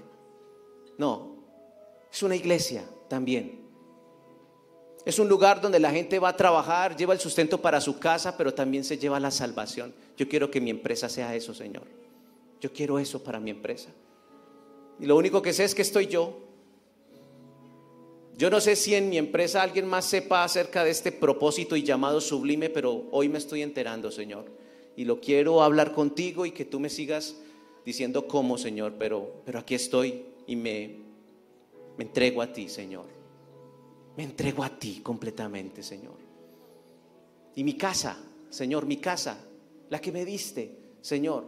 [0.98, 1.36] No,
[2.12, 3.62] es una iglesia también
[5.04, 8.38] es un lugar donde la gente va a trabajar, lleva el sustento para su casa,
[8.38, 9.94] pero también se lleva la salvación.
[10.16, 11.84] Yo quiero que mi empresa sea eso, Señor.
[12.60, 13.90] Yo quiero eso para mi empresa.
[15.00, 16.38] Y lo único que sé es que estoy yo.
[18.38, 21.84] Yo no sé si en mi empresa alguien más sepa acerca de este propósito y
[21.84, 24.46] llamado sublime, pero hoy me estoy enterando, Señor.
[24.96, 27.36] Y lo quiero hablar contigo y que tú me sigas
[27.86, 30.96] diciendo cómo, Señor, pero, pero aquí estoy y me,
[31.98, 33.06] me entrego a ti, Señor.
[34.18, 36.18] Me entrego a ti completamente, Señor.
[37.56, 38.18] Y mi casa,
[38.50, 39.38] Señor, mi casa,
[39.90, 40.72] la que me diste,
[41.02, 41.46] Señor,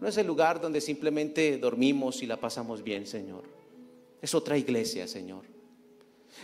[0.00, 3.44] no es el lugar donde simplemente dormimos y la pasamos bien, Señor.
[4.20, 5.44] Es otra iglesia, Señor.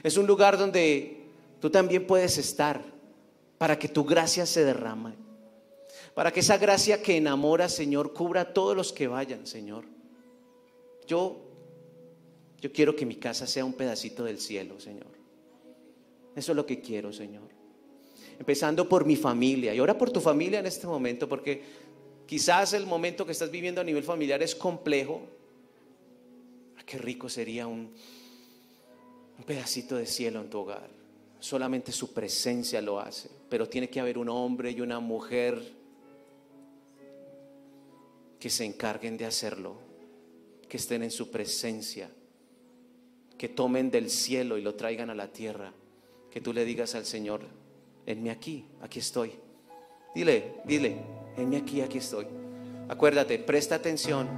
[0.02, 1.24] Es un lugar donde
[1.60, 2.82] tú también puedes estar
[3.58, 5.14] para que tu gracia se derrame.
[6.14, 9.84] Para que esa gracia que enamora, Señor, cubra a todos los que vayan, Señor.
[11.06, 11.44] Yo
[12.64, 15.10] yo quiero que mi casa sea un pedacito del cielo, Señor.
[16.34, 17.50] Eso es lo que quiero, Señor.
[18.38, 19.74] Empezando por mi familia.
[19.74, 21.62] Y ahora por tu familia en este momento, porque
[22.26, 25.22] Quizás el momento que estás viviendo a nivel familiar es complejo.
[26.76, 27.92] Ah, qué rico sería un,
[29.46, 30.88] pedacito de cielo en tu hogar.
[31.38, 33.28] Solamente su presencia lo hace.
[33.50, 35.60] Pero tiene que haber un hombre y una mujer
[38.40, 39.76] que se encarguen de hacerlo,
[40.68, 42.10] que estén en su presencia,
[43.38, 45.72] que tomen del cielo y lo traigan a la tierra,
[46.30, 47.42] que tú le digas al Señor,
[48.06, 49.32] enme aquí, aquí estoy.
[50.14, 50.96] Dile, dile,
[51.36, 52.26] enme aquí, aquí estoy.
[52.88, 54.28] Acuérdate, presta atención,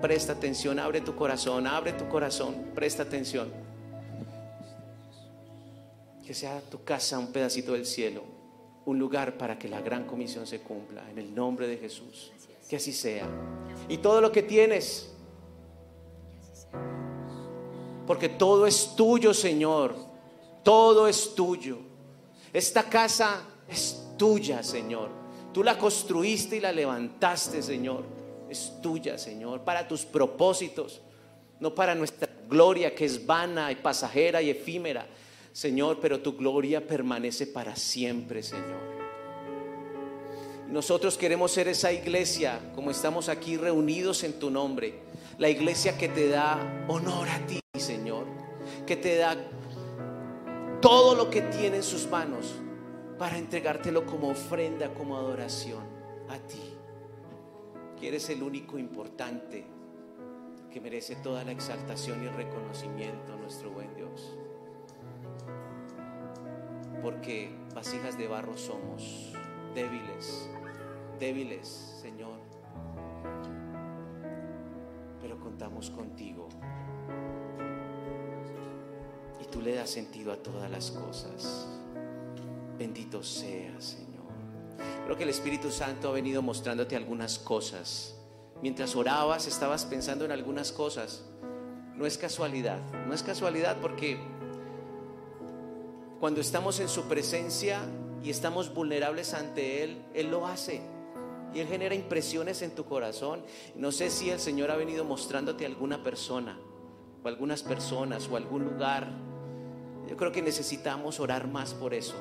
[0.00, 3.50] presta atención, abre tu corazón, abre tu corazón, presta atención.
[6.24, 8.22] Que sea tu casa un pedacito del cielo,
[8.84, 12.32] un lugar para que la gran comisión se cumpla, en el nombre de Jesús.
[12.68, 13.26] Que así sea.
[13.88, 15.10] Y todo lo que tienes,
[18.08, 19.94] porque todo es tuyo, Señor.
[20.62, 21.78] Todo es tuyo.
[22.54, 25.17] Esta casa es tuya, Señor.
[25.58, 28.04] Tú la construiste y la levantaste, Señor.
[28.48, 31.00] Es tuya, Señor, para tus propósitos,
[31.58, 35.04] no para nuestra gloria que es vana y pasajera y efímera,
[35.52, 38.78] Señor, pero tu gloria permanece para siempre, Señor.
[40.68, 45.00] Nosotros queremos ser esa iglesia, como estamos aquí reunidos en tu nombre,
[45.38, 48.26] la iglesia que te da honor a ti, Señor,
[48.86, 49.36] que te da
[50.80, 52.54] todo lo que tiene en sus manos
[53.18, 55.84] para entregártelo como ofrenda, como adoración
[56.28, 56.74] a ti.
[57.98, 59.66] Que eres el único importante
[60.70, 64.36] que merece toda la exaltación y reconocimiento, nuestro buen Dios.
[67.02, 69.32] Porque vasijas de barro somos,
[69.74, 70.48] débiles,
[71.18, 71.66] débiles,
[72.00, 72.38] Señor,
[75.20, 76.48] pero contamos contigo.
[79.40, 81.77] Y tú le das sentido a todas las cosas.
[82.78, 84.08] Bendito sea, Señor.
[85.04, 88.14] Creo que el Espíritu Santo ha venido mostrándote algunas cosas.
[88.62, 91.24] Mientras orabas, estabas pensando en algunas cosas.
[91.96, 94.18] No es casualidad, no es casualidad porque
[96.20, 97.80] cuando estamos en su presencia
[98.22, 100.80] y estamos vulnerables ante Él, Él lo hace.
[101.52, 103.42] Y Él genera impresiones en tu corazón.
[103.74, 106.58] No sé si el Señor ha venido mostrándote alguna persona,
[107.24, 109.08] o algunas personas, o algún lugar.
[110.08, 112.14] Yo creo que necesitamos orar más por eso.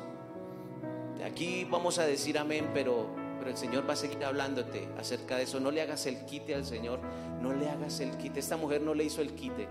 [1.26, 3.07] Aquí vamos a decir amén, pero,
[3.39, 5.59] pero el Señor va a seguir hablándote acerca de eso.
[5.59, 6.99] No le hagas el quite al Señor,
[7.41, 8.39] no le hagas el quite.
[8.39, 9.68] Esta mujer no le hizo el quite.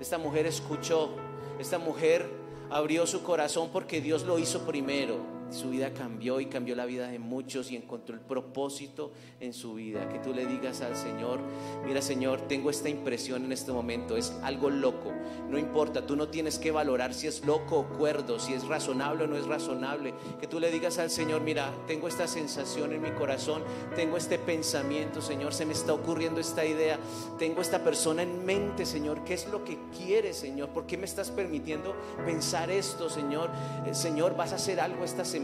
[0.00, 1.10] Esta mujer escuchó,
[1.58, 2.28] esta mujer
[2.70, 7.08] abrió su corazón porque Dios lo hizo primero su vida cambió y cambió la vida
[7.08, 10.08] de muchos y encontró el propósito en su vida.
[10.08, 11.40] Que tú le digas al Señor,
[11.84, 15.12] mira Señor, tengo esta impresión en este momento, es algo loco,
[15.48, 19.24] no importa, tú no tienes que valorar si es loco o cuerdo, si es razonable
[19.24, 20.14] o no es razonable.
[20.40, 23.62] Que tú le digas al Señor, mira, tengo esta sensación en mi corazón,
[23.94, 26.98] tengo este pensamiento, Señor, se me está ocurriendo esta idea,
[27.38, 30.70] tengo esta persona en mente, Señor, ¿qué es lo que quieres, Señor?
[30.70, 31.94] ¿Por qué me estás permitiendo
[32.24, 33.50] pensar esto, Señor?
[33.86, 35.35] Eh, Señor, vas a hacer algo esta semana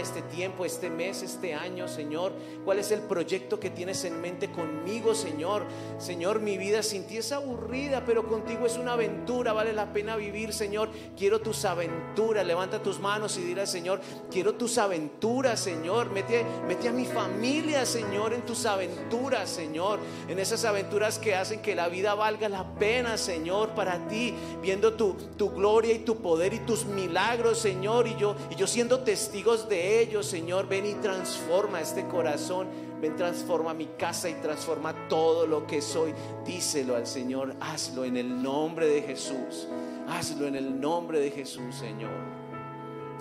[0.00, 2.32] este tiempo, este mes, este año, Señor?
[2.64, 5.64] ¿Cuál es el proyecto que tienes en mente conmigo, Señor?
[5.98, 10.16] Señor, mi vida sin ti es aburrida, pero contigo es una aventura, vale la pena
[10.16, 10.90] vivir, Señor.
[11.16, 12.46] Quiero tus aventuras.
[12.46, 16.10] Levanta tus manos y dile Señor, quiero tus aventuras, Señor.
[16.10, 19.98] Mete, mete a mi familia, Señor, en tus aventuras, Señor.
[20.28, 24.94] En esas aventuras que hacen que la vida valga la pena, Señor, para ti, viendo
[24.94, 28.06] tu, tu gloria y tu poder y tus milagros, Señor.
[28.06, 30.66] Y yo, y yo siendo testigo de ellos, Señor.
[30.66, 32.68] Ven y transforma este corazón.
[33.00, 36.12] Ven, transforma mi casa y transforma todo lo que soy.
[36.44, 37.54] Díselo al Señor.
[37.60, 39.68] Hazlo en el nombre de Jesús.
[40.08, 42.10] Hazlo en el nombre de Jesús, Señor.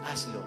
[0.05, 0.41] Hazlo.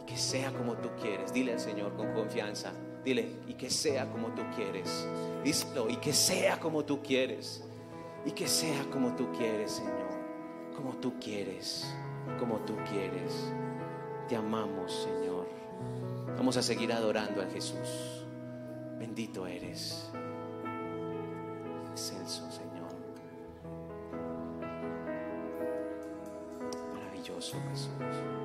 [0.00, 1.32] Y que sea como tú quieres.
[1.32, 2.72] Dile al Señor con confianza.
[3.04, 5.08] Dile, y que sea como tú quieres.
[5.42, 7.64] Díselo, y que sea como tú quieres.
[8.24, 10.10] Y que sea como tú quieres, Señor.
[10.76, 11.92] Como tú quieres.
[12.38, 13.52] Como tú quieres.
[14.28, 15.46] Te amamos, Señor.
[16.36, 18.24] Vamos a seguir adorando a Jesús.
[18.98, 20.10] Bendito eres.
[21.90, 22.92] Excelso, Señor.
[26.94, 28.41] Maravilloso Jesús.